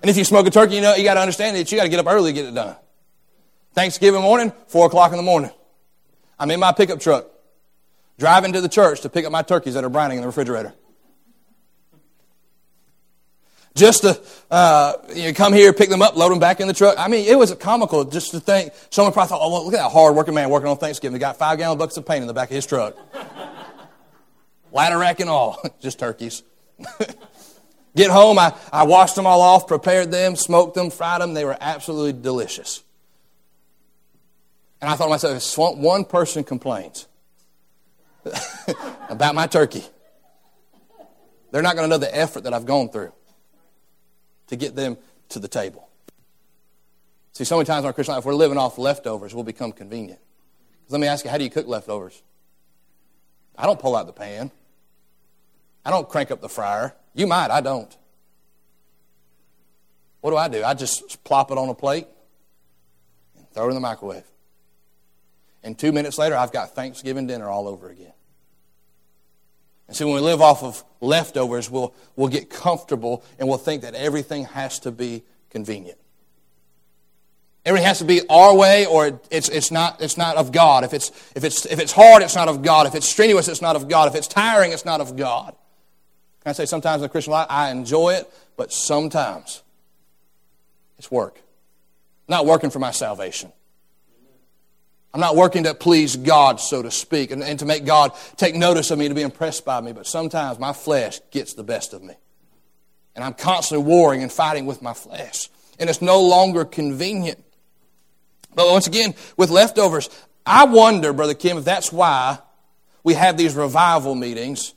And 0.00 0.10
if 0.10 0.16
you 0.16 0.24
smoke 0.24 0.46
a 0.46 0.50
turkey, 0.50 0.76
you 0.76 0.80
know, 0.80 0.94
you 0.94 1.04
got 1.04 1.14
to 1.14 1.20
understand 1.20 1.56
that 1.56 1.70
you 1.70 1.76
got 1.76 1.84
to 1.84 1.90
get 1.90 2.00
up 2.00 2.06
early 2.06 2.32
to 2.32 2.34
get 2.34 2.48
it 2.48 2.54
done. 2.54 2.76
Thanksgiving 3.76 4.22
morning, 4.22 4.54
4 4.68 4.86
o'clock 4.86 5.10
in 5.12 5.18
the 5.18 5.22
morning. 5.22 5.50
I'm 6.38 6.50
in 6.50 6.58
my 6.58 6.72
pickup 6.72 6.98
truck, 6.98 7.26
driving 8.18 8.54
to 8.54 8.62
the 8.62 8.70
church 8.70 9.02
to 9.02 9.10
pick 9.10 9.26
up 9.26 9.30
my 9.30 9.42
turkeys 9.42 9.74
that 9.74 9.84
are 9.84 9.90
brining 9.90 10.14
in 10.14 10.22
the 10.22 10.26
refrigerator. 10.26 10.72
Just 13.74 14.00
to 14.00 14.18
uh, 14.50 14.94
you 15.14 15.24
know, 15.24 15.32
come 15.34 15.52
here, 15.52 15.74
pick 15.74 15.90
them 15.90 16.00
up, 16.00 16.16
load 16.16 16.30
them 16.30 16.38
back 16.38 16.60
in 16.60 16.68
the 16.68 16.72
truck. 16.72 16.94
I 16.98 17.08
mean, 17.08 17.26
it 17.26 17.38
was 17.38 17.54
comical 17.56 18.06
just 18.06 18.30
to 18.30 18.40
think. 18.40 18.72
Someone 18.88 19.12
probably 19.12 19.28
thought, 19.28 19.42
oh, 19.42 19.64
look 19.64 19.74
at 19.74 19.80
that 19.82 19.92
hard 19.92 20.16
working 20.16 20.32
man 20.32 20.48
working 20.48 20.70
on 20.70 20.78
Thanksgiving. 20.78 21.14
He 21.14 21.18
got 21.18 21.36
five 21.36 21.58
gallon 21.58 21.76
buckets 21.76 21.98
of 21.98 22.06
paint 22.06 22.22
in 22.22 22.28
the 22.28 22.32
back 22.32 22.48
of 22.48 22.54
his 22.54 22.64
truck. 22.64 22.96
Ladder 24.72 24.96
rack 24.96 25.20
and 25.20 25.28
all, 25.28 25.62
just 25.82 25.98
turkeys. 25.98 26.42
Get 27.94 28.10
home, 28.10 28.38
I, 28.38 28.54
I 28.72 28.84
washed 28.84 29.16
them 29.16 29.26
all 29.26 29.42
off, 29.42 29.66
prepared 29.66 30.10
them, 30.10 30.34
smoked 30.34 30.74
them, 30.74 30.88
fried 30.88 31.20
them. 31.20 31.34
They 31.34 31.44
were 31.44 31.58
absolutely 31.60 32.14
delicious. 32.14 32.82
And 34.80 34.90
I 34.90 34.94
thought 34.94 35.04
to 35.04 35.10
myself, 35.10 35.36
if 35.36 35.78
one 35.78 36.04
person 36.04 36.44
complains 36.44 37.06
about 39.08 39.34
my 39.34 39.46
turkey, 39.46 39.84
they're 41.50 41.62
not 41.62 41.76
going 41.76 41.88
to 41.88 41.90
know 41.90 41.98
the 41.98 42.14
effort 42.14 42.44
that 42.44 42.52
I've 42.52 42.66
gone 42.66 42.88
through 42.90 43.12
to 44.48 44.56
get 44.56 44.76
them 44.76 44.96
to 45.30 45.38
the 45.38 45.48
table. 45.48 45.88
See, 47.32 47.44
so 47.44 47.56
many 47.56 47.66
times 47.66 47.80
in 47.80 47.86
our 47.86 47.92
Christian 47.92 48.14
life, 48.14 48.24
we're 48.24 48.34
living 48.34 48.58
off 48.58 48.78
leftovers, 48.78 49.34
we'll 49.34 49.44
become 49.44 49.72
convenient. 49.72 50.20
Let 50.88 51.00
me 51.00 51.06
ask 51.06 51.24
you, 51.24 51.30
how 51.30 51.38
do 51.38 51.44
you 51.44 51.50
cook 51.50 51.66
leftovers? 51.66 52.22
I 53.58 53.66
don't 53.66 53.78
pull 53.80 53.96
out 53.96 54.06
the 54.06 54.12
pan. 54.12 54.50
I 55.84 55.90
don't 55.90 56.08
crank 56.08 56.30
up 56.30 56.40
the 56.40 56.48
fryer. 56.48 56.94
You 57.14 57.26
might, 57.26 57.50
I 57.50 57.60
don't. 57.60 57.94
What 60.20 60.30
do 60.30 60.36
I 60.36 60.48
do? 60.48 60.64
I 60.64 60.74
just 60.74 61.22
plop 61.24 61.50
it 61.50 61.58
on 61.58 61.68
a 61.68 61.74
plate 61.74 62.06
and 63.36 63.48
throw 63.50 63.66
it 63.66 63.68
in 63.68 63.74
the 63.74 63.80
microwave. 63.80 64.24
And 65.66 65.76
two 65.76 65.90
minutes 65.90 66.16
later, 66.16 66.36
I've 66.36 66.52
got 66.52 66.76
Thanksgiving 66.76 67.26
dinner 67.26 67.50
all 67.50 67.66
over 67.66 67.90
again. 67.90 68.12
And 69.88 69.96
so 69.96 70.06
when 70.06 70.14
we 70.14 70.20
live 70.20 70.40
off 70.40 70.62
of 70.62 70.84
leftovers, 71.00 71.68
we'll, 71.68 71.92
we'll 72.14 72.28
get 72.28 72.48
comfortable 72.48 73.24
and 73.36 73.48
we'll 73.48 73.58
think 73.58 73.82
that 73.82 73.96
everything 73.96 74.44
has 74.44 74.78
to 74.80 74.92
be 74.92 75.24
convenient. 75.50 75.98
Everything 77.64 77.84
has 77.88 77.98
to 77.98 78.04
be 78.04 78.20
our 78.30 78.54
way 78.54 78.86
or 78.86 79.20
it's, 79.28 79.48
it's, 79.48 79.72
not, 79.72 80.00
it's 80.00 80.16
not 80.16 80.36
of 80.36 80.52
God. 80.52 80.84
If 80.84 80.94
it's, 80.94 81.10
if, 81.34 81.42
it's, 81.42 81.66
if 81.66 81.80
it's 81.80 81.90
hard, 81.90 82.22
it's 82.22 82.36
not 82.36 82.46
of 82.46 82.62
God. 82.62 82.86
If 82.86 82.94
it's 82.94 83.08
strenuous, 83.08 83.48
it's 83.48 83.60
not 83.60 83.74
of 83.74 83.88
God. 83.88 84.06
If 84.06 84.14
it's 84.14 84.28
tiring, 84.28 84.70
it's 84.70 84.84
not 84.84 85.00
of 85.00 85.16
God. 85.16 85.56
Can 86.44 86.50
I 86.50 86.52
say 86.52 86.66
sometimes 86.66 87.00
in 87.00 87.02
the 87.02 87.08
Christian 87.08 87.32
life, 87.32 87.48
I 87.50 87.72
enjoy 87.72 88.14
it, 88.14 88.32
but 88.56 88.72
sometimes 88.72 89.64
it's 90.96 91.10
work. 91.10 91.38
I'm 92.28 92.34
not 92.34 92.46
working 92.46 92.70
for 92.70 92.78
my 92.78 92.92
salvation. 92.92 93.50
I'm 95.16 95.20
not 95.20 95.34
working 95.34 95.64
to 95.64 95.72
please 95.72 96.14
God, 96.14 96.60
so 96.60 96.82
to 96.82 96.90
speak, 96.90 97.30
and, 97.30 97.42
and 97.42 97.58
to 97.60 97.64
make 97.64 97.86
God 97.86 98.12
take 98.36 98.54
notice 98.54 98.90
of 98.90 98.98
me, 98.98 99.08
to 99.08 99.14
be 99.14 99.22
impressed 99.22 99.64
by 99.64 99.80
me, 99.80 99.92
but 99.92 100.06
sometimes 100.06 100.58
my 100.58 100.74
flesh 100.74 101.22
gets 101.30 101.54
the 101.54 101.64
best 101.64 101.94
of 101.94 102.02
me. 102.02 102.12
And 103.14 103.24
I'm 103.24 103.32
constantly 103.32 103.86
warring 103.86 104.22
and 104.22 104.30
fighting 104.30 104.66
with 104.66 104.82
my 104.82 104.92
flesh. 104.92 105.48
And 105.78 105.88
it's 105.88 106.02
no 106.02 106.20
longer 106.20 106.66
convenient. 106.66 107.42
But 108.54 108.70
once 108.70 108.86
again, 108.88 109.14
with 109.38 109.48
leftovers, 109.48 110.10
I 110.44 110.66
wonder, 110.66 111.14
Brother 111.14 111.32
Kim, 111.32 111.56
if 111.56 111.64
that's 111.64 111.90
why 111.90 112.38
we 113.02 113.14
have 113.14 113.38
these 113.38 113.54
revival 113.54 114.14
meetings 114.14 114.74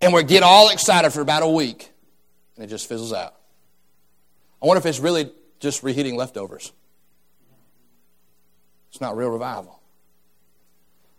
and 0.00 0.12
we 0.12 0.24
get 0.24 0.42
all 0.42 0.70
excited 0.70 1.12
for 1.12 1.20
about 1.20 1.44
a 1.44 1.48
week, 1.48 1.88
and 2.56 2.64
it 2.64 2.68
just 2.68 2.88
fizzles 2.88 3.12
out. 3.12 3.32
I 4.60 4.66
wonder 4.66 4.80
if 4.80 4.86
it's 4.86 4.98
really 4.98 5.30
just 5.60 5.84
reheating 5.84 6.16
leftovers. 6.16 6.72
It's 8.98 9.00
not 9.00 9.16
real 9.16 9.28
revival. 9.28 9.80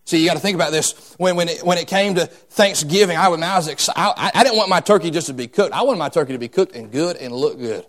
See, 0.03 0.19
you 0.19 0.27
got 0.27 0.33
to 0.33 0.41
think 0.41 0.55
about 0.55 0.73
this. 0.73 1.15
When, 1.17 1.37
when, 1.37 1.47
it, 1.47 1.63
when 1.63 1.77
it 1.77 1.87
came 1.87 2.15
to 2.15 2.25
Thanksgiving, 2.25 3.15
I, 3.15 3.29
was, 3.29 3.41
I, 3.41 3.55
was. 3.55 3.89
I, 3.95 4.31
I 4.35 4.43
didn't 4.43 4.57
want 4.57 4.69
my 4.69 4.81
turkey 4.81 5.11
just 5.11 5.27
to 5.27 5.33
be 5.33 5.47
cooked. 5.47 5.73
I 5.73 5.83
wanted 5.83 5.99
my 5.99 6.09
turkey 6.09 6.33
to 6.33 6.37
be 6.37 6.49
cooked 6.49 6.75
and 6.75 6.91
good 6.91 7.15
and 7.15 7.31
look 7.31 7.57
good. 7.57 7.85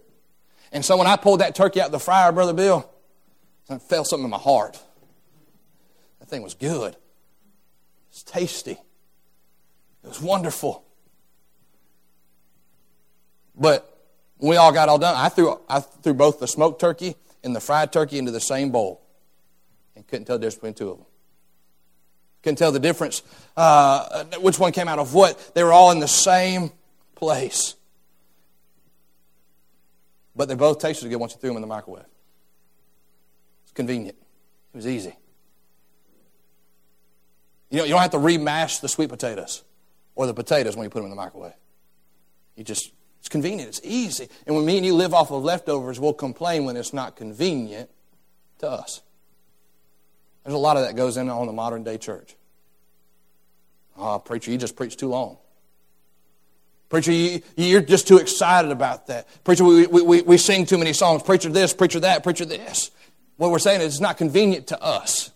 And 0.71 0.85
so 0.85 0.97
when 0.97 1.09
I 1.09 1.17
pulled 1.17 1.41
that 1.41 1.57
turkey 1.57 1.81
out 1.81 1.87
of 1.87 1.93
the 1.93 1.99
fryer, 1.99 2.31
Brother 2.31 2.53
Bill, 2.53 2.89
I 3.69 3.79
felt 3.79 4.07
something 4.07 4.27
in 4.27 4.31
my 4.31 4.39
heart. 4.39 4.81
That 6.21 6.29
thing 6.29 6.43
was 6.45 6.55
good. 6.55 6.93
It 6.93 7.01
was 8.13 8.23
tasty. 8.23 8.79
It 10.05 10.07
was 10.07 10.23
wonderful. 10.23 10.85
But 13.57 14.07
when 14.37 14.51
we 14.51 14.57
all 14.57 14.71
got 14.71 14.89
all 14.89 14.99
done, 14.99 15.17
I 15.17 15.31
threw, 15.31 15.59
I 15.69 15.81
threw 15.81 16.15
both 16.15 16.39
the 16.39 16.47
smoked 16.47 16.81
turkey 16.81 17.17
and 17.43 17.57
the 17.57 17.61
fried 17.61 17.93
turkey 17.93 18.19
into 18.19 18.31
the 18.31 18.41
same 18.41 18.71
bowl 18.71 19.01
and 20.01 20.09
couldn't 20.09 20.25
tell 20.25 20.39
the 20.39 20.47
difference 20.47 20.55
between 20.57 20.75
two 20.75 20.91
of 20.91 20.97
them. 20.99 21.07
Couldn't 22.43 22.57
tell 22.57 22.73
the 22.73 22.81
difference 22.81 23.23
uh, 23.55 24.25
which 24.41 24.59
one 24.59 24.73
came 24.73 24.89
out 24.89 24.99
of 24.99 25.13
what. 25.13 25.53
They 25.55 25.63
were 25.63 25.73
all 25.73 25.91
in 25.91 26.01
the 26.01 26.09
same 26.09 26.73
place. 27.15 27.75
But 30.35 30.49
they 30.49 30.55
both 30.55 30.79
tasted 30.79 31.09
good 31.09 31.17
once 31.17 31.35
you 31.35 31.41
threw 31.41 31.51
them 31.51 31.59
in 31.59 31.61
the 31.61 31.67
microwave. 31.67 32.07
It's 33.65 33.73
convenient. 33.73 34.17
It 34.73 34.77
was 34.77 34.87
easy. 34.87 35.15
You 37.69 37.79
know, 37.79 37.85
you 37.85 37.91
don't 37.91 38.01
have 38.01 38.11
to 38.13 38.19
remash 38.19 38.79
the 38.79 38.89
sweet 38.89 39.11
potatoes 39.11 39.63
or 40.15 40.27
the 40.27 40.35
potatoes 40.35 40.77
when 40.77 40.85
you 40.85 40.91
put 40.91 41.01
them 41.01 41.05
in 41.05 41.11
the 41.11 41.17
microwave. 41.17 41.53
You 42.57 42.65
just, 42.65 42.91
it's 43.19 43.29
convenient, 43.29 43.69
it's 43.69 43.81
easy. 43.85 44.29
And 44.47 44.57
when 44.57 44.65
me 44.65 44.79
and 44.79 44.87
you 44.87 44.95
live 44.95 45.13
off 45.13 45.31
of 45.31 45.43
leftovers, 45.45 46.01
we'll 46.01 46.15
complain 46.15 46.65
when 46.65 46.77
it's 46.77 46.95
not 46.95 47.17
convenient 47.17 47.91
to 48.61 48.71
us. 48.71 49.03
There's 50.45 50.55
a 50.55 50.59
lot 50.59 50.77
of 50.77 50.85
that 50.85 50.97
goes 50.97 51.17
in 51.17 51.29
on 51.29 51.47
the 51.47 51.53
modern 51.53 51.85
day 51.85 51.99
church. 51.99 52.37
Oh, 53.97 54.19
preacher, 54.19 54.51
you 54.51 54.59
just 54.59 54.77
preach 54.77 54.97
too 54.97 55.09
long. 55.09 55.37
Preacher, 56.89 57.13
you, 57.13 57.79
are 57.79 57.83
just 57.83 58.09
too 58.09 58.17
excited 58.17 58.73
about 58.73 59.07
that. 59.07 59.29
Preacher, 59.45 59.65
we, 59.65 59.87
we, 59.87 60.23
we 60.23 60.37
sing 60.39 60.67
too 60.67 60.79
many 60.79 60.93
songs. 60.93 61.23
Preacher 61.23 61.49
this, 61.49 61.73
preacher 61.73 62.01
that, 62.01 62.25
preacher 62.25 62.45
this. 62.45 62.91
What 63.37 63.51
we're 63.51 63.61
saying 63.61 63.81
is 63.81 63.95
it's 63.95 64.01
not 64.01 64.17
convenient 64.17 64.69
to 64.69 64.83
us. 64.83 65.31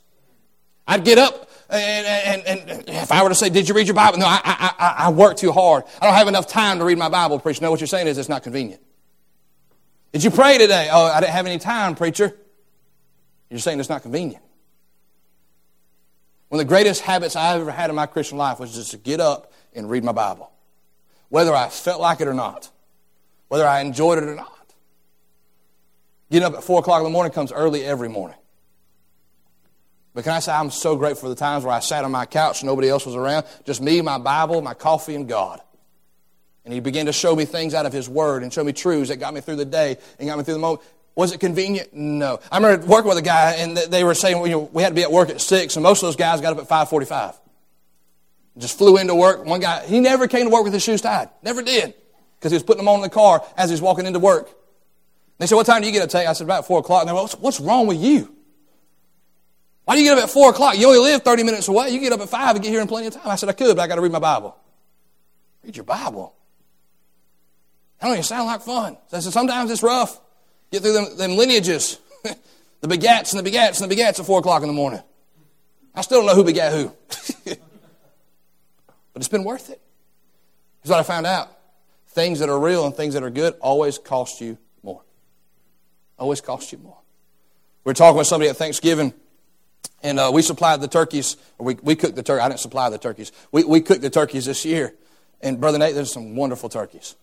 I'd 0.87 1.05
get 1.05 1.19
up 1.19 1.49
and, 1.71 2.47
and, 2.47 2.69
and, 2.69 2.89
if 2.89 3.11
I 3.11 3.23
were 3.23 3.31
to 3.31 3.35
say, 3.35 3.49
Did 3.49 3.69
you 3.69 3.75
read 3.75 3.87
your 3.87 3.95
Bible? 3.95 4.19
No, 4.19 4.27
I, 4.27 4.41
I, 4.45 4.95
I 5.07 5.11
work 5.11 5.37
too 5.37 5.53
hard. 5.53 5.85
I 6.01 6.07
don't 6.07 6.15
have 6.15 6.29
enough 6.29 6.47
time 6.47 6.79
to 6.79 6.85
read 6.85 6.99
my 6.99 7.09
Bible, 7.09 7.39
preacher. 7.39 7.63
No, 7.63 7.71
what 7.71 7.81
you're 7.81 7.87
saying 7.87 8.07
is 8.07 8.19
it's 8.19 8.29
not 8.29 8.43
convenient. 8.43 8.83
Did 10.13 10.23
you 10.23 10.31
pray 10.31 10.59
today? 10.59 10.89
Oh, 10.93 11.07
I 11.07 11.21
didn't 11.21 11.33
have 11.33 11.47
any 11.47 11.59
time, 11.59 11.95
preacher. 11.95 12.37
You're 13.51 13.61
saying 13.61 13.81
it's 13.81 13.89
not 13.89 14.03
convenient. 14.03 14.43
One 16.55 16.61
of 16.61 16.69
the 16.69 16.73
greatest 16.73 17.01
habits 17.01 17.35
I 17.35 17.57
ever 17.57 17.73
had 17.73 17.91
in 17.91 17.97
my 17.97 18.07
Christian 18.07 18.39
life 18.39 18.61
was 18.61 18.73
just 18.73 18.93
to 18.93 18.97
get 18.97 19.19
up 19.19 19.53
and 19.75 19.91
read 19.91 20.05
my 20.05 20.13
Bible, 20.13 20.53
whether 21.29 21.53
I 21.53 21.69
felt 21.69 22.01
like 22.01 22.21
it 22.21 22.29
or 22.29 22.33
not, 22.33 22.71
whether 23.49 23.67
I 23.67 23.81
enjoyed 23.81 24.19
it 24.19 24.29
or 24.29 24.37
not. 24.37 24.73
Getting 26.31 26.47
up 26.47 26.55
at 26.55 26.63
4 26.63 26.79
o'clock 26.79 26.99
in 26.99 27.05
the 27.07 27.11
morning 27.11 27.33
comes 27.33 27.51
early 27.51 27.85
every 27.85 28.09
morning. 28.09 28.37
But 30.15 30.23
can 30.23 30.33
I 30.33 30.39
say 30.39 30.53
I'm 30.53 30.71
so 30.71 30.95
grateful 30.95 31.23
for 31.23 31.29
the 31.29 31.35
times 31.35 31.65
where 31.65 31.75
I 31.75 31.81
sat 31.81 32.05
on 32.05 32.13
my 32.13 32.25
couch, 32.25 32.63
nobody 32.63 32.89
else 32.89 33.05
was 33.05 33.17
around, 33.17 33.47
just 33.65 33.81
me, 33.81 34.01
my 34.01 34.19
Bible, 34.19 34.63
my 34.63 34.75
coffee, 34.75 35.17
and 35.17 35.29
God. 35.29 35.61
And 36.65 36.73
He 36.73 36.79
began 36.79 37.07
to 37.07 37.13
show 37.13 37.35
me 37.35 37.47
things 37.47 37.75
out 37.75 37.85
of 37.85 37.93
His 37.93 38.09
Word 38.09 38.45
and 38.45 38.53
show 38.53 38.63
me 38.63 38.73
truths 38.73 39.09
that 39.09 39.17
got 39.17 39.35
me 39.35 39.41
through 39.41 39.57
the 39.57 39.65
day 39.65 39.97
and 40.21 40.29
got 40.29 40.39
me 40.39 40.45
through 40.45 40.55
the 40.55 40.61
moment. 40.61 40.83
Was 41.17 41.33
it 41.33 41.39
convenient? 41.39 41.95
No. 41.95 42.41
I 42.51 42.57
remember 42.57 42.87
working 42.87 43.09
with 43.09 43.19
a 43.19 43.23
guy, 43.23 43.53
and 43.59 43.77
they 43.77 44.03
were 44.03 44.15
saying 44.15 44.43
you 44.45 44.51
know, 44.51 44.71
we 44.73 44.83
had 44.83 44.89
to 44.89 44.95
be 44.95 45.03
at 45.03 45.13
work 45.13 45.31
at 45.31 45.41
6, 45.41 45.77
and 45.77 45.83
most 45.83 46.03
of 46.03 46.09
those 46.09 46.17
guys 46.17 46.41
got 46.41 46.53
up 46.53 46.59
at 46.59 46.69
545. 46.69 47.35
Just 48.59 48.79
flew 48.79 48.97
into 48.97 49.15
work. 49.15 49.45
One 49.45 49.61
guy, 49.61 49.85
he 49.87 50.01
never 50.01 50.29
came 50.29 50.47
to 50.47 50.51
work 50.51 50.65
with 50.65 50.73
his 50.73 50.83
shoes 50.83 51.01
tied. 51.01 51.29
Never 51.43 51.63
did. 51.63 51.95
Because 52.39 52.53
he 52.53 52.57
was 52.57 52.63
putting 52.63 52.79
them 52.79 52.89
on 52.89 52.97
in 52.97 53.03
the 53.03 53.11
car 53.11 53.45
as 53.57 53.71
he 53.71 53.75
was 53.75 53.83
walking 53.83 54.07
into 54.07 54.19
work. 54.19 54.51
They 55.39 55.47
said, 55.47 55.57
what 55.57 55.67
time 55.67 55.81
do 55.81 55.87
you 55.87 55.93
get 55.93 56.03
up 56.03 56.09
today? 56.09 56.27
I 56.27 56.33
said, 56.33 56.45
about 56.45 56.67
4 56.67 56.81
o'clock. 56.81 57.03
And 57.03 57.09
they 57.09 57.13
went, 57.13 57.25
what's, 57.25 57.35
what's 57.35 57.61
wrong 57.61 57.87
with 57.87 57.99
you? 57.99 58.35
Why 59.85 59.97
do 59.97 60.03
you 60.03 60.11
get 60.11 60.19
up 60.19 60.25
at 60.25 60.31
4 60.31 60.51
o'clock? 60.51 60.79
You 60.79 60.87
only 60.87 61.01
live 61.01 61.23
30 61.23 61.43
minutes 61.43 61.69
away. 61.69 61.91
You 61.91 62.01
get 62.01 62.13
up 62.13 62.21
at 62.21 62.29
5 62.29 62.57
and 62.57 62.65
get 62.65 62.71
here 62.71 62.81
in 62.81 62.89
plenty 62.89 63.09
of 63.09 63.15
time. 63.15 63.27
I 63.27 63.37
said, 63.37 63.49
I 63.49 63.53
could, 63.53 63.77
but 63.77 63.83
I 63.83 63.87
got 63.87 63.97
to 63.97 64.01
read 64.01 64.13
my 64.13 64.19
Bible. 64.19 64.57
Read 65.65 65.77
your 65.77 65.85
Bible. 65.85 66.35
That 68.01 68.07
don't 68.07 68.15
even 68.15 68.25
sound 68.25 68.47
like 68.47 68.63
fun. 68.63 68.97
So 69.09 69.17
I 69.17 69.21
said, 69.21 69.33
sometimes 69.33 69.71
it's 69.71 69.83
rough. 69.83 70.21
Get 70.75 70.83
through 70.83 70.93
them, 70.95 71.17
them 71.17 71.37
lineages. 71.37 72.01
the 72.81 72.89
begats 72.89 73.33
and 73.33 73.47
the 73.47 73.49
begats 73.49 73.81
and 73.81 73.89
the 73.89 73.95
begats 73.95 74.19
at 74.19 74.27
4 74.27 74.41
o'clock 74.41 74.61
in 74.63 74.67
the 74.67 74.75
morning. 74.75 75.01
I 75.95 76.01
still 76.01 76.19
don't 76.19 76.27
know 76.27 76.35
who 76.35 76.43
begat 76.43 76.73
who. 76.73 76.93
but 77.45 77.61
it's 79.15 79.29
been 79.29 79.45
worth 79.45 79.71
it. 79.71 79.81
Here's 80.83 80.91
what 80.91 80.99
I 80.99 81.05
found 81.05 81.27
out. 81.27 81.57
Things 82.09 82.41
that 82.41 82.49
are 82.49 82.59
real 82.59 82.87
and 82.87 82.93
things 82.93 83.15
that 83.15 83.23
are 83.23 83.31
good 83.31 83.55
always 83.61 83.99
cost 83.99 84.41
you 84.41 84.59
more. 84.83 85.01
Always 86.19 86.41
cost 86.41 86.73
you 86.73 86.79
more. 86.79 86.99
We 87.85 87.91
were 87.91 87.95
talking 87.95 88.19
with 88.19 88.27
somebody 88.27 88.51
at 88.51 88.57
Thanksgiving 88.57 89.15
and 90.03 90.19
uh, 90.19 90.33
we 90.35 90.43
supplied 90.43 90.81
the 90.81 90.89
turkeys, 90.89 91.37
we, 91.57 91.75
we 91.83 91.95
cooked 91.95 92.17
the 92.17 92.25
turkey. 92.25 92.43
I 92.43 92.49
didn't 92.49 92.59
supply 92.59 92.91
the 92.91 92.99
turkeys. 92.99 93.31
We, 93.53 93.63
we 93.63 93.81
cooked 93.81 94.03
the 94.03 94.11
turkeys 94.11 94.47
this 94.47 94.65
year. 94.65 94.93
And 95.41 95.61
Brother 95.61 95.79
Nate, 95.79 95.95
there's 95.95 96.13
some 96.13 96.35
wonderful 96.35 96.69
turkeys. 96.69 97.15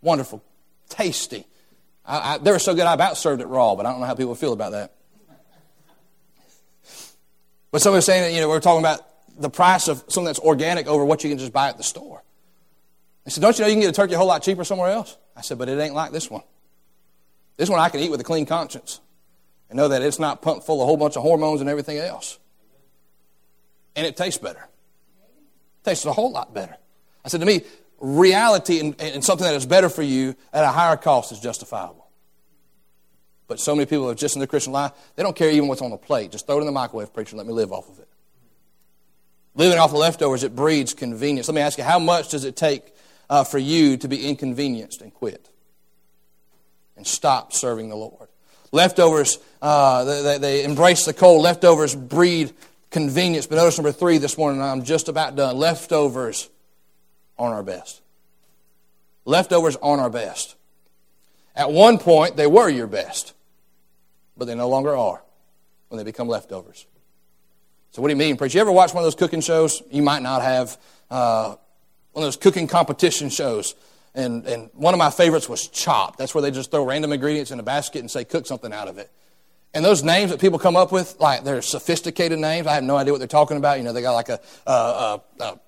Wonderful. 0.00 0.44
Tasty. 0.88 1.48
I, 2.10 2.34
I, 2.34 2.38
they 2.38 2.50
were 2.50 2.58
so 2.58 2.74
good 2.74 2.86
I 2.86 2.94
about 2.94 3.16
served 3.16 3.40
it 3.40 3.46
raw, 3.46 3.76
but 3.76 3.86
I 3.86 3.92
don't 3.92 4.00
know 4.00 4.06
how 4.06 4.14
people 4.14 4.34
feel 4.34 4.52
about 4.52 4.72
that. 4.72 4.92
But 7.70 7.80
somebody 7.80 7.98
was 7.98 8.06
saying 8.06 8.22
that, 8.22 8.32
you 8.32 8.40
know, 8.40 8.48
we 8.48 8.56
are 8.56 8.60
talking 8.60 8.80
about 8.80 9.06
the 9.38 9.48
price 9.48 9.86
of 9.86 9.98
something 10.08 10.24
that's 10.24 10.40
organic 10.40 10.88
over 10.88 11.04
what 11.04 11.22
you 11.22 11.30
can 11.30 11.38
just 11.38 11.52
buy 11.52 11.68
at 11.68 11.76
the 11.76 11.84
store. 11.84 12.24
They 13.24 13.30
said, 13.30 13.42
Don't 13.42 13.56
you 13.56 13.62
know 13.62 13.68
you 13.68 13.74
can 13.74 13.82
get 13.82 13.90
a 13.90 13.92
turkey 13.92 14.14
a 14.14 14.18
whole 14.18 14.26
lot 14.26 14.42
cheaper 14.42 14.64
somewhere 14.64 14.90
else? 14.90 15.16
I 15.36 15.42
said, 15.42 15.56
But 15.56 15.68
it 15.68 15.78
ain't 15.78 15.94
like 15.94 16.10
this 16.10 16.28
one. 16.28 16.42
This 17.56 17.70
one 17.70 17.78
I 17.78 17.90
can 17.90 18.00
eat 18.00 18.10
with 18.10 18.20
a 18.20 18.24
clean 18.24 18.44
conscience 18.44 19.00
and 19.68 19.76
know 19.76 19.86
that 19.88 20.02
it's 20.02 20.18
not 20.18 20.42
pumped 20.42 20.66
full 20.66 20.80
of 20.80 20.82
a 20.82 20.86
whole 20.86 20.96
bunch 20.96 21.16
of 21.16 21.22
hormones 21.22 21.60
and 21.60 21.70
everything 21.70 21.98
else. 21.98 22.40
And 23.94 24.04
it 24.04 24.16
tastes 24.16 24.40
better. 24.40 24.68
It 25.82 25.84
tastes 25.84 26.04
a 26.06 26.12
whole 26.12 26.32
lot 26.32 26.52
better. 26.52 26.76
I 27.24 27.28
said, 27.28 27.38
To 27.38 27.46
me, 27.46 27.62
reality 28.00 28.80
and, 28.80 29.00
and 29.00 29.24
something 29.24 29.44
that 29.44 29.54
is 29.54 29.66
better 29.66 29.88
for 29.88 30.02
you 30.02 30.34
at 30.52 30.64
a 30.64 30.68
higher 30.68 30.96
cost 30.96 31.30
is 31.30 31.38
justifiable. 31.38 31.99
But 33.50 33.58
so 33.58 33.74
many 33.74 33.84
people 33.84 34.08
are 34.08 34.14
just 34.14 34.36
in 34.36 34.38
their 34.38 34.46
Christian 34.46 34.72
life, 34.72 34.92
they 35.16 35.24
don't 35.24 35.34
care 35.34 35.50
even 35.50 35.66
what's 35.66 35.82
on 35.82 35.90
the 35.90 35.96
plate. 35.96 36.30
Just 36.30 36.46
throw 36.46 36.58
it 36.58 36.60
in 36.60 36.66
the 36.66 36.72
microwave, 36.72 37.12
preacher, 37.12 37.30
and 37.30 37.38
let 37.38 37.48
me 37.48 37.52
live 37.52 37.72
off 37.72 37.88
of 37.88 37.98
it. 37.98 38.06
Living 39.56 39.76
off 39.76 39.90
the 39.90 39.96
leftovers, 39.96 40.44
it 40.44 40.54
breeds 40.54 40.94
convenience. 40.94 41.48
Let 41.48 41.56
me 41.56 41.60
ask 41.60 41.76
you, 41.76 41.82
how 41.82 41.98
much 41.98 42.28
does 42.28 42.44
it 42.44 42.54
take 42.54 42.94
uh, 43.28 43.42
for 43.42 43.58
you 43.58 43.96
to 43.96 44.06
be 44.06 44.24
inconvenienced 44.28 45.02
and 45.02 45.12
quit? 45.12 45.50
And 46.96 47.04
stop 47.04 47.52
serving 47.52 47.88
the 47.88 47.96
Lord. 47.96 48.28
Leftovers, 48.70 49.40
uh, 49.60 50.04
they, 50.04 50.38
they 50.38 50.62
embrace 50.62 51.04
the 51.04 51.12
cold. 51.12 51.42
Leftovers 51.42 51.96
breed 51.96 52.52
convenience. 52.90 53.48
But 53.48 53.56
notice 53.56 53.76
number 53.78 53.90
three 53.90 54.18
this 54.18 54.38
morning, 54.38 54.62
I'm 54.62 54.84
just 54.84 55.08
about 55.08 55.34
done. 55.34 55.56
Leftovers 55.56 56.48
on 57.36 57.52
our 57.52 57.64
best. 57.64 58.00
Leftovers 59.24 59.74
on 59.74 59.98
our 59.98 60.08
best. 60.08 60.54
At 61.56 61.72
one 61.72 61.98
point, 61.98 62.36
they 62.36 62.46
were 62.46 62.68
your 62.68 62.86
best, 62.86 63.34
but 64.40 64.46
they 64.46 64.56
no 64.56 64.68
longer 64.68 64.96
are 64.96 65.22
when 65.88 65.98
they 65.98 66.04
become 66.04 66.26
leftovers. 66.26 66.86
So, 67.92 68.02
what 68.02 68.08
do 68.08 68.14
you 68.14 68.18
mean, 68.18 68.36
preacher? 68.36 68.58
You 68.58 68.62
ever 68.62 68.72
watch 68.72 68.92
one 68.92 69.02
of 69.02 69.06
those 69.06 69.14
cooking 69.14 69.40
shows? 69.40 69.82
You 69.90 70.02
might 70.02 70.22
not 70.22 70.42
have. 70.42 70.76
Uh, 71.08 71.54
one 72.12 72.24
of 72.24 72.26
those 72.26 72.36
cooking 72.36 72.66
competition 72.66 73.30
shows. 73.30 73.74
And, 74.14 74.44
and 74.46 74.70
one 74.74 74.94
of 74.94 74.98
my 74.98 75.10
favorites 75.10 75.48
was 75.48 75.68
Chopped. 75.68 76.18
That's 76.18 76.34
where 76.34 76.42
they 76.42 76.50
just 76.50 76.70
throw 76.70 76.84
random 76.84 77.12
ingredients 77.12 77.50
in 77.50 77.60
a 77.60 77.62
basket 77.62 78.00
and 78.00 78.10
say, 78.10 78.24
cook 78.24 78.46
something 78.46 78.72
out 78.72 78.88
of 78.88 78.98
it. 78.98 79.10
And 79.72 79.84
those 79.84 80.02
names 80.02 80.32
that 80.32 80.40
people 80.40 80.58
come 80.58 80.74
up 80.74 80.90
with, 80.90 81.16
like 81.20 81.44
they're 81.44 81.62
sophisticated 81.62 82.40
names. 82.40 82.66
I 82.66 82.74
have 82.74 82.82
no 82.82 82.96
idea 82.96 83.12
what 83.12 83.18
they're 83.18 83.28
talking 83.28 83.56
about. 83.56 83.78
You 83.78 83.84
know, 83.84 83.92
they 83.92 84.02
got 84.02 84.14
like 84.14 84.28
a, 84.28 84.40
a, 84.66 84.72
a, 84.72 85.22
a 85.38 85.60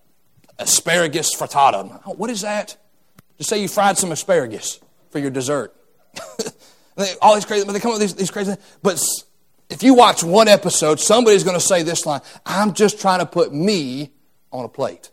asparagus 0.59 1.37
frittata. 1.37 2.17
What 2.17 2.31
is 2.31 2.41
that? 2.41 2.77
Just 3.39 3.49
say 3.49 3.63
you 3.63 3.69
fried 3.69 3.97
some 3.97 4.11
asparagus 4.11 4.81
for 5.11 5.21
your 5.21 5.31
dessert. 5.31 5.73
they, 6.97 7.15
all 7.21 7.35
these 7.35 7.45
crazy, 7.45 7.65
but 7.65 7.73
they 7.73 7.81
come 7.81 7.93
up 7.93 7.99
with 7.99 8.03
these, 8.03 8.15
these 8.15 8.31
crazy. 8.31 8.55
But 8.83 9.03
if 9.71 9.83
you 9.83 9.95
watch 9.95 10.23
one 10.23 10.49
episode, 10.49 11.01
somebody's 11.01 11.45
going 11.45 11.57
to 11.57 11.65
say 11.65 11.83
this 11.83 12.05
line: 12.07 12.21
"I'm 12.45 12.75
just 12.75 13.01
trying 13.01 13.21
to 13.21 13.27
put 13.27 13.53
me 13.53 14.11
on 14.51 14.65
a 14.65 14.69
plate. 14.69 15.11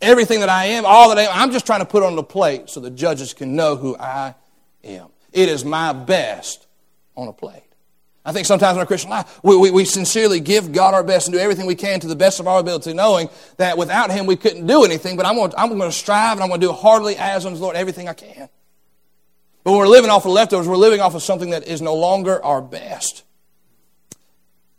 Everything 0.00 0.40
that 0.40 0.48
I 0.48 0.66
am, 0.66 0.84
all 0.86 1.08
that 1.10 1.18
I 1.18 1.22
am, 1.22 1.30
I'm 1.32 1.52
just 1.52 1.66
trying 1.66 1.80
to 1.80 1.86
put 1.86 2.02
on 2.02 2.16
the 2.16 2.22
plate 2.22 2.70
so 2.70 2.80
the 2.80 2.90
judges 2.90 3.34
can 3.34 3.54
know 3.56 3.76
who 3.76 3.96
I 3.96 4.34
am. 4.84 5.08
It 5.32 5.48
is 5.48 5.64
my 5.64 5.92
best 5.92 6.66
on 7.16 7.28
a 7.28 7.32
plate." 7.32 7.64
I 8.22 8.32
think 8.32 8.46
sometimes 8.46 8.76
in 8.76 8.80
our 8.80 8.86
Christian 8.86 9.08
life, 9.08 9.40
we, 9.42 9.56
we, 9.56 9.70
we, 9.70 9.84
sincerely 9.86 10.40
give 10.40 10.72
God 10.72 10.92
our 10.92 11.02
best 11.02 11.26
and 11.26 11.34
do 11.34 11.40
everything 11.40 11.64
we 11.64 11.74
can 11.74 12.00
to 12.00 12.06
the 12.06 12.14
best 12.14 12.38
of 12.38 12.46
our 12.46 12.60
ability, 12.60 12.92
knowing 12.92 13.30
that 13.56 13.78
without 13.78 14.10
Him 14.10 14.26
we 14.26 14.36
couldn't 14.36 14.66
do 14.66 14.84
anything, 14.84 15.16
but 15.16 15.24
I'm 15.24 15.36
going, 15.36 15.50
to, 15.50 15.58
I'm 15.58 15.68
going 15.70 15.80
to 15.80 15.92
strive 15.92 16.34
and 16.34 16.42
I'm 16.42 16.48
going 16.48 16.60
to 16.60 16.66
do 16.66 16.72
heartily 16.72 17.16
as 17.16 17.46
unto 17.46 17.56
the 17.56 17.62
Lord 17.62 17.76
everything 17.76 18.08
I 18.08 18.12
can. 18.12 18.50
But 19.62 19.72
we're 19.72 19.86
living 19.86 20.10
off 20.10 20.24
of 20.24 20.32
leftovers, 20.32 20.66
we're 20.66 20.76
living 20.76 21.00
off 21.00 21.14
of 21.14 21.22
something 21.22 21.50
that 21.50 21.66
is 21.66 21.82
no 21.82 21.94
longer 21.94 22.42
our 22.42 22.62
best. 22.62 23.24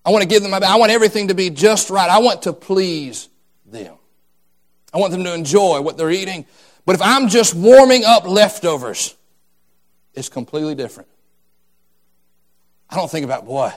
I 0.04 0.10
want 0.10 0.24
to 0.24 0.28
give 0.28 0.42
them 0.42 0.52
my 0.52 0.60
best. 0.60 0.72
I 0.72 0.78
want 0.78 0.92
everything 0.92 1.28
to 1.28 1.36
be 1.36 1.50
just 1.50 1.90
right. 1.90 2.10
I 2.10 2.20
want 2.20 2.44
to 2.44 2.54
please 2.54 3.30
them. 3.66 3.96
I 4.94 4.98
want 4.98 5.12
them 5.12 5.24
to 5.24 5.34
enjoy 5.34 5.82
what 5.82 5.98
they're 5.98 6.12
eating. 6.12 6.46
But 6.86 6.96
if 6.96 7.02
I'm 7.02 7.30
just 7.30 7.54
warming 7.54 8.04
up 8.04 8.26
leftovers, 8.26 9.16
it's 10.14 10.30
completely 10.30 10.76
different. 10.76 11.08
I 12.90 12.96
don't 12.96 13.10
think 13.10 13.24
about, 13.24 13.46
boy, 13.46 13.72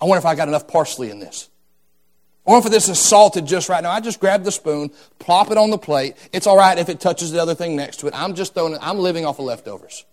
I 0.00 0.04
wonder 0.04 0.18
if 0.18 0.26
I 0.26 0.34
got 0.34 0.48
enough 0.48 0.68
parsley 0.68 1.10
in 1.10 1.18
this. 1.18 1.48
Or 2.44 2.58
if 2.58 2.64
this 2.64 2.88
is 2.88 2.98
salted 2.98 3.46
just 3.46 3.68
right 3.68 3.82
now. 3.82 3.90
I 3.90 4.00
just 4.00 4.20
grab 4.20 4.44
the 4.44 4.52
spoon, 4.52 4.90
plop 5.18 5.50
it 5.50 5.58
on 5.58 5.70
the 5.70 5.78
plate. 5.78 6.16
It's 6.32 6.46
all 6.46 6.56
right 6.56 6.78
if 6.78 6.88
it 6.88 7.00
touches 7.00 7.32
the 7.32 7.40
other 7.40 7.54
thing 7.54 7.76
next 7.76 8.00
to 8.00 8.06
it. 8.06 8.14
I'm 8.14 8.34
just 8.34 8.54
throwing 8.54 8.74
it, 8.74 8.80
I'm 8.82 8.98
living 8.98 9.24
off 9.24 9.38
of 9.38 9.46
leftovers. 9.46 10.04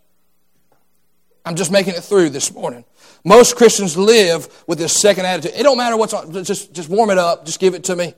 I'm 1.48 1.56
just 1.56 1.72
making 1.72 1.94
it 1.96 2.04
through 2.04 2.32
this 2.32 2.54
morning. 2.54 2.84
Most 3.24 3.56
Christians 3.56 3.96
live 3.96 4.66
with 4.68 4.80
this 4.80 4.92
second 5.00 5.26
attitude. 5.26 5.54
It 5.56 5.64
don't 5.64 5.78
matter 5.78 5.96
what's 5.96 6.14
on, 6.14 6.44
just, 6.44 6.74
just 6.74 6.90
warm 6.90 7.10
it 7.10 7.18
up, 7.18 7.46
just 7.46 7.62
give 7.62 7.74
it 7.74 7.86
to 7.86 7.96
me. 7.96 8.14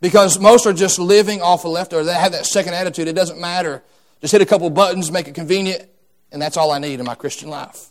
Because 0.00 0.40
most 0.40 0.66
are 0.66 0.72
just 0.72 0.98
living 0.98 1.40
off 1.40 1.64
of 1.64 1.70
leftovers. 1.70 2.06
They 2.06 2.14
have 2.14 2.32
that 2.32 2.46
second 2.46 2.74
attitude. 2.74 3.06
It 3.06 3.12
doesn't 3.12 3.40
matter. 3.40 3.84
Just 4.20 4.32
hit 4.32 4.42
a 4.42 4.46
couple 4.46 4.68
buttons, 4.70 5.12
make 5.12 5.28
it 5.28 5.36
convenient, 5.36 5.88
and 6.32 6.42
that's 6.42 6.56
all 6.56 6.72
I 6.72 6.80
need 6.80 6.98
in 6.98 7.06
my 7.06 7.14
Christian 7.14 7.48
life. 7.48 7.90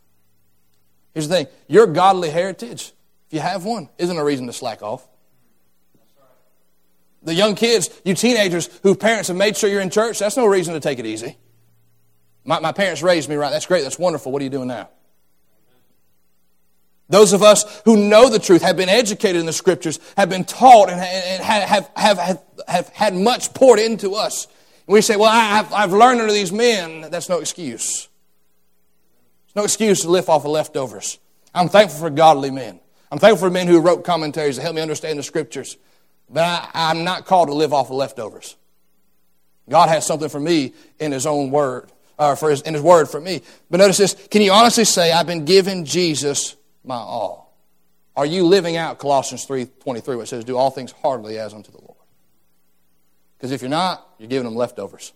Here's 1.13 1.29
the 1.29 1.35
thing 1.35 1.47
your 1.69 1.87
godly 1.87 2.29
heritage, 2.29 2.91
if 3.27 3.33
you 3.33 3.39
have 3.39 3.63
one, 3.63 3.87
isn't 3.97 4.17
a 4.17 4.23
reason 4.23 4.47
to 4.47 4.53
slack 4.53 4.81
off. 4.81 5.07
The 7.23 7.33
young 7.33 7.55
kids, 7.55 7.89
you 8.03 8.15
teenagers 8.15 8.69
whose 8.83 8.97
parents 8.97 9.29
have 9.29 9.37
made 9.37 9.55
sure 9.55 9.69
you're 9.69 9.79
in 9.79 9.89
church, 9.89 10.19
that's 10.19 10.35
no 10.35 10.45
reason 10.45 10.73
to 10.73 10.81
take 10.81 10.99
it 10.99 11.05
easy. 11.05 11.37
My, 12.47 12.59
my 12.61 12.71
parents 12.71 13.03
raised 13.03 13.29
me 13.29 13.35
right. 13.35 13.51
That's 13.51 13.65
great. 13.65 13.83
That's 13.83 13.99
wonderful. 13.99 14.31
What 14.31 14.41
are 14.41 14.43
you 14.43 14.49
doing 14.49 14.69
now? 14.69 14.89
Those 17.09 17.33
of 17.33 17.43
us 17.43 17.81
who 17.85 17.95
know 17.97 18.29
the 18.29 18.39
truth, 18.39 18.61
have 18.61 18.77
been 18.77 18.89
educated 18.89 19.39
in 19.39 19.45
the 19.45 19.53
scriptures, 19.53 19.99
have 20.17 20.29
been 20.29 20.45
taught, 20.45 20.89
and, 20.89 20.99
have, 21.43 21.89
have, 21.95 22.17
have, 22.17 22.43
have, 22.67 22.89
had 22.89 23.15
much 23.15 23.53
poured 23.53 23.79
into 23.79 24.15
us. 24.15 24.45
And 24.87 24.93
we 24.93 25.01
say, 25.01 25.15
Well, 25.17 25.29
I've, 25.31 25.71
I've 25.71 25.93
learned 25.93 26.21
under 26.21 26.33
these 26.33 26.51
men. 26.51 27.09
That's 27.11 27.29
no 27.29 27.39
excuse. 27.39 28.07
It's 29.45 29.55
no 29.55 29.63
excuse 29.63 30.01
to 30.01 30.09
live 30.09 30.29
off 30.29 30.43
of 30.45 30.51
leftovers. 30.51 31.19
I'm 31.53 31.69
thankful 31.69 31.99
for 31.99 32.09
godly 32.09 32.51
men. 32.51 32.79
I'm 33.11 33.19
thankful 33.19 33.47
for 33.47 33.53
men 33.53 33.67
who 33.67 33.79
wrote 33.79 34.03
commentaries 34.03 34.55
to 34.55 34.61
help 34.61 34.75
me 34.75 34.81
understand 34.81 35.19
the 35.19 35.23
scriptures. 35.23 35.77
But 36.29 36.43
I, 36.73 36.91
am 36.91 37.03
not 37.03 37.25
called 37.25 37.49
to 37.49 37.53
live 37.53 37.73
off 37.73 37.89
of 37.89 37.95
leftovers. 37.95 38.55
God 39.69 39.89
has 39.89 40.05
something 40.05 40.29
for 40.29 40.39
me 40.39 40.73
in 40.99 41.11
His 41.11 41.25
own 41.25 41.51
word, 41.51 41.91
or 42.17 42.35
for 42.35 42.49
his, 42.49 42.61
in 42.61 42.73
His 42.73 42.83
word 42.83 43.09
for 43.09 43.21
me. 43.21 43.41
But 43.69 43.77
notice 43.77 43.97
this: 43.97 44.13
Can 44.29 44.41
you 44.41 44.51
honestly 44.51 44.85
say, 44.85 45.11
"I've 45.11 45.27
been 45.27 45.45
given 45.45 45.85
Jesus 45.85 46.55
my 46.83 46.95
all"? 46.95 47.55
Are 48.15 48.25
you 48.25 48.45
living 48.45 48.77
out 48.77 48.97
Colossians 48.97 49.45
three 49.45 49.65
twenty 49.65 50.01
three, 50.01 50.15
which 50.15 50.29
says, 50.29 50.43
"Do 50.43 50.57
all 50.57 50.71
things 50.71 50.91
heartily 50.91 51.37
as 51.37 51.53
unto 51.53 51.71
the 51.71 51.79
Lord"? 51.79 51.97
Because 53.37 53.51
if 53.51 53.61
you're 53.61 53.69
not, 53.69 54.07
you're 54.17 54.29
giving 54.29 54.45
them 54.45 54.55
leftovers. 54.55 55.13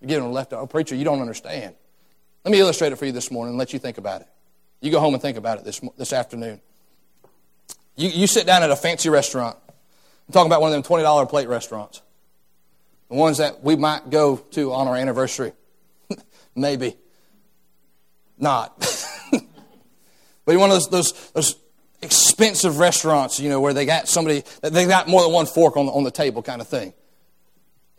You're 0.00 0.08
giving 0.08 0.24
them 0.24 0.32
leftovers. 0.32 0.62
Oh, 0.62 0.66
preacher, 0.66 0.94
you 0.94 1.04
don't 1.04 1.20
understand. 1.20 1.74
Let 2.44 2.52
me 2.52 2.60
illustrate 2.60 2.92
it 2.92 2.96
for 2.96 3.06
you 3.06 3.12
this 3.12 3.30
morning 3.30 3.52
and 3.52 3.58
let 3.58 3.72
you 3.72 3.78
think 3.78 3.98
about 3.98 4.20
it. 4.20 4.28
You 4.80 4.90
go 4.90 5.00
home 5.00 5.14
and 5.14 5.22
think 5.22 5.36
about 5.38 5.58
it 5.58 5.64
this, 5.64 5.80
this 5.96 6.12
afternoon. 6.12 6.60
You, 7.96 8.10
you 8.10 8.26
sit 8.26 8.46
down 8.46 8.62
at 8.62 8.70
a 8.70 8.76
fancy 8.76 9.08
restaurant. 9.08 9.56
I'm 10.28 10.32
talking 10.32 10.50
about 10.50 10.60
one 10.60 10.72
of 10.72 10.82
them 10.82 10.98
$20 10.98 11.28
plate 11.28 11.48
restaurants. 11.48 12.02
The 13.08 13.14
ones 13.14 13.38
that 13.38 13.62
we 13.62 13.76
might 13.76 14.10
go 14.10 14.36
to 14.36 14.72
on 14.72 14.88
our 14.88 14.96
anniversary. 14.96 15.52
Maybe. 16.54 16.96
Not. 18.38 18.78
but 20.44 20.56
one 20.56 20.70
of 20.70 20.76
those, 20.76 20.88
those, 20.88 21.30
those 21.30 21.56
expensive 22.02 22.78
restaurants, 22.78 23.40
you 23.40 23.48
know, 23.48 23.60
where 23.60 23.72
they 23.72 23.86
got 23.86 24.08
somebody, 24.08 24.44
they 24.62 24.86
got 24.86 25.08
more 25.08 25.22
than 25.22 25.32
one 25.32 25.46
fork 25.46 25.76
on 25.76 25.86
the, 25.86 25.92
on 25.92 26.04
the 26.04 26.10
table 26.10 26.42
kind 26.42 26.60
of 26.60 26.68
thing. 26.68 26.92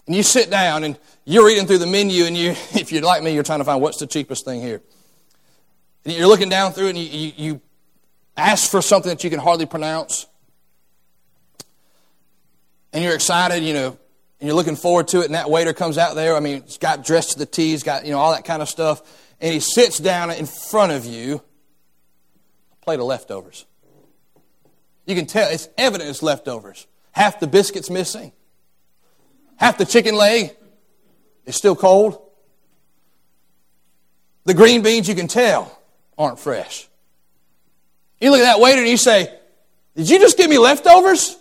And 0.07 0.15
you 0.15 0.23
sit 0.23 0.49
down 0.49 0.83
and 0.83 0.97
you're 1.25 1.45
reading 1.45 1.65
through 1.65 1.79
the 1.79 1.87
menu, 1.87 2.25
and 2.25 2.37
you, 2.37 2.51
if 2.73 2.91
you're 2.91 3.01
like 3.01 3.23
me, 3.23 3.33
you're 3.33 3.43
trying 3.43 3.59
to 3.59 3.65
find 3.65 3.81
what's 3.81 3.97
the 3.97 4.07
cheapest 4.07 4.45
thing 4.45 4.61
here. 4.61 4.81
And 6.05 6.13
you're 6.13 6.27
looking 6.27 6.49
down 6.49 6.71
through 6.71 6.87
it 6.87 6.89
and 6.91 6.99
you, 6.99 7.05
you, 7.05 7.33
you 7.35 7.61
ask 8.37 8.69
for 8.69 8.81
something 8.81 9.09
that 9.09 9.23
you 9.23 9.29
can 9.31 9.39
hardly 9.39 9.65
pronounce. 9.65 10.27
And 12.93 13.03
you're 13.03 13.15
excited, 13.15 13.63
you 13.63 13.73
know, 13.73 13.97
and 14.45 14.49
you're 14.49 14.57
looking 14.57 14.75
forward 14.75 15.07
to 15.07 15.21
it, 15.21 15.25
and 15.25 15.33
that 15.33 15.49
waiter 15.49 15.73
comes 15.73 15.97
out 15.97 16.13
there. 16.13 16.35
I 16.35 16.39
mean, 16.39 16.61
he's 16.61 16.77
got 16.77 17.03
dressed 17.03 17.31
to 17.31 17.39
the 17.39 17.47
T, 17.47 17.71
he's 17.71 17.81
got, 17.81 18.05
you 18.05 18.11
know, 18.11 18.19
all 18.19 18.31
that 18.31 18.45
kind 18.45 18.61
of 18.61 18.69
stuff. 18.69 19.01
And 19.41 19.51
he 19.51 19.59
sits 19.59 19.97
down 19.97 20.29
in 20.29 20.45
front 20.45 20.91
of 20.91 21.03
you, 21.03 21.41
a 22.71 22.85
plate 22.85 22.99
of 22.99 23.07
leftovers. 23.07 23.65
You 25.07 25.15
can 25.15 25.25
tell, 25.25 25.49
it's 25.49 25.67
evident 25.79 26.11
it's 26.11 26.21
leftovers. 26.21 26.85
Half 27.11 27.39
the 27.39 27.47
biscuit's 27.47 27.89
missing. 27.89 28.33
Half 29.55 29.79
the 29.79 29.85
chicken 29.87 30.13
leg 30.13 30.55
is 31.47 31.55
still 31.55 31.75
cold. 31.75 32.21
The 34.43 34.53
green 34.53 34.83
beans, 34.83 35.09
you 35.09 35.15
can 35.15 35.27
tell, 35.27 35.75
aren't 36.19 36.37
fresh. 36.37 36.87
You 38.21 38.29
look 38.29 38.41
at 38.41 38.43
that 38.43 38.59
waiter 38.59 38.81
and 38.81 38.87
you 38.91 38.97
say, 38.97 39.35
Did 39.95 40.07
you 40.07 40.19
just 40.19 40.37
give 40.37 40.51
me 40.51 40.59
leftovers? 40.59 41.35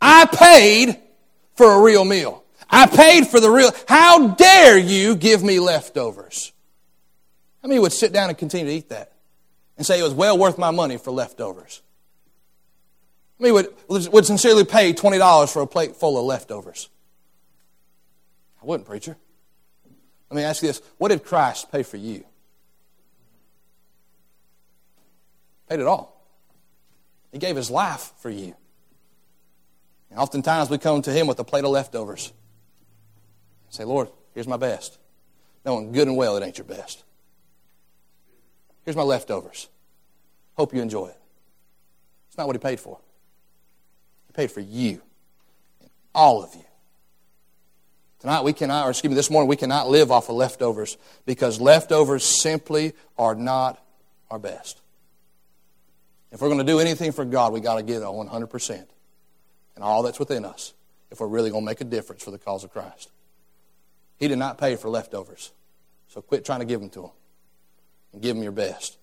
I 0.00 0.26
paid 0.26 1.03
for 1.54 1.72
a 1.72 1.82
real 1.82 2.04
meal. 2.04 2.44
I 2.68 2.86
paid 2.86 3.26
for 3.26 3.40
the 3.40 3.50
real. 3.50 3.70
How 3.88 4.28
dare 4.28 4.78
you 4.78 5.16
give 5.16 5.42
me 5.42 5.60
leftovers? 5.60 6.52
How 7.62 7.68
many 7.68 7.80
would 7.80 7.92
sit 7.92 8.12
down 8.12 8.28
and 8.28 8.36
continue 8.36 8.66
to 8.66 8.72
eat 8.72 8.88
that 8.90 9.12
and 9.76 9.86
say 9.86 9.98
it 9.98 10.02
was 10.02 10.14
well 10.14 10.36
worth 10.36 10.58
my 10.58 10.70
money 10.70 10.96
for 10.96 11.10
leftovers? 11.10 11.82
How 13.38 13.44
many 13.44 13.52
would, 13.52 13.68
would 13.88 14.26
sincerely 14.26 14.64
pay 14.64 14.92
$20 14.92 15.52
for 15.52 15.62
a 15.62 15.66
plate 15.66 15.96
full 15.96 16.18
of 16.18 16.24
leftovers? 16.24 16.88
I 18.62 18.66
wouldn't, 18.66 18.86
preacher. 18.88 19.16
Let 20.30 20.36
me 20.36 20.42
ask 20.42 20.62
you 20.62 20.68
this 20.68 20.82
what 20.98 21.08
did 21.08 21.24
Christ 21.24 21.70
pay 21.70 21.82
for 21.82 21.96
you? 21.96 22.24
Paid 25.68 25.80
it 25.80 25.86
all. 25.86 26.22
He 27.32 27.38
gave 27.38 27.56
his 27.56 27.70
life 27.70 28.12
for 28.18 28.30
you. 28.30 28.54
And 30.14 30.20
oftentimes 30.20 30.70
we 30.70 30.78
come 30.78 31.02
to 31.02 31.12
him 31.12 31.26
with 31.26 31.40
a 31.40 31.44
plate 31.44 31.64
of 31.64 31.72
leftovers. 31.72 32.32
Say, 33.68 33.82
Lord, 33.82 34.10
here's 34.32 34.46
my 34.46 34.56
best. 34.56 34.96
Knowing 35.64 35.90
good 35.90 36.06
and 36.06 36.16
well 36.16 36.36
it 36.36 36.44
ain't 36.44 36.56
your 36.56 36.66
best. 36.66 37.02
Here's 38.84 38.94
my 38.94 39.02
leftovers. 39.02 39.66
Hope 40.56 40.72
you 40.72 40.80
enjoy 40.80 41.06
it. 41.08 41.18
It's 42.28 42.38
not 42.38 42.46
what 42.46 42.54
he 42.54 42.60
paid 42.60 42.78
for. 42.78 43.00
He 44.28 44.32
paid 44.34 44.52
for 44.52 44.60
you. 44.60 45.02
All 46.14 46.44
of 46.44 46.54
you. 46.54 46.64
Tonight 48.20 48.44
we 48.44 48.52
cannot, 48.52 48.86
or 48.86 48.90
excuse 48.90 49.10
me, 49.10 49.16
this 49.16 49.30
morning 49.30 49.48
we 49.48 49.56
cannot 49.56 49.88
live 49.88 50.12
off 50.12 50.28
of 50.28 50.36
leftovers 50.36 50.96
because 51.26 51.60
leftovers 51.60 52.22
simply 52.22 52.92
are 53.18 53.34
not 53.34 53.84
our 54.30 54.38
best. 54.38 54.80
If 56.30 56.40
we're 56.40 56.50
going 56.50 56.58
to 56.58 56.64
do 56.64 56.78
anything 56.78 57.10
for 57.10 57.24
God, 57.24 57.52
we 57.52 57.58
got 57.58 57.78
to 57.78 57.82
give 57.82 58.00
it 58.00 58.06
100% 58.06 58.86
and 59.74 59.84
all 59.84 60.02
that's 60.02 60.18
within 60.18 60.44
us 60.44 60.72
if 61.10 61.20
we're 61.20 61.26
really 61.26 61.50
going 61.50 61.62
to 61.62 61.66
make 61.66 61.80
a 61.80 61.84
difference 61.84 62.22
for 62.22 62.30
the 62.30 62.38
cause 62.38 62.64
of 62.64 62.72
Christ. 62.72 63.10
He 64.18 64.28
did 64.28 64.38
not 64.38 64.58
pay 64.58 64.76
for 64.76 64.88
leftovers. 64.88 65.52
So 66.08 66.20
quit 66.22 66.44
trying 66.44 66.60
to 66.60 66.66
give 66.66 66.80
them 66.80 66.90
to 66.90 67.04
him 67.04 67.10
and 68.12 68.22
give 68.22 68.36
him 68.36 68.42
your 68.42 68.52
best. 68.52 68.96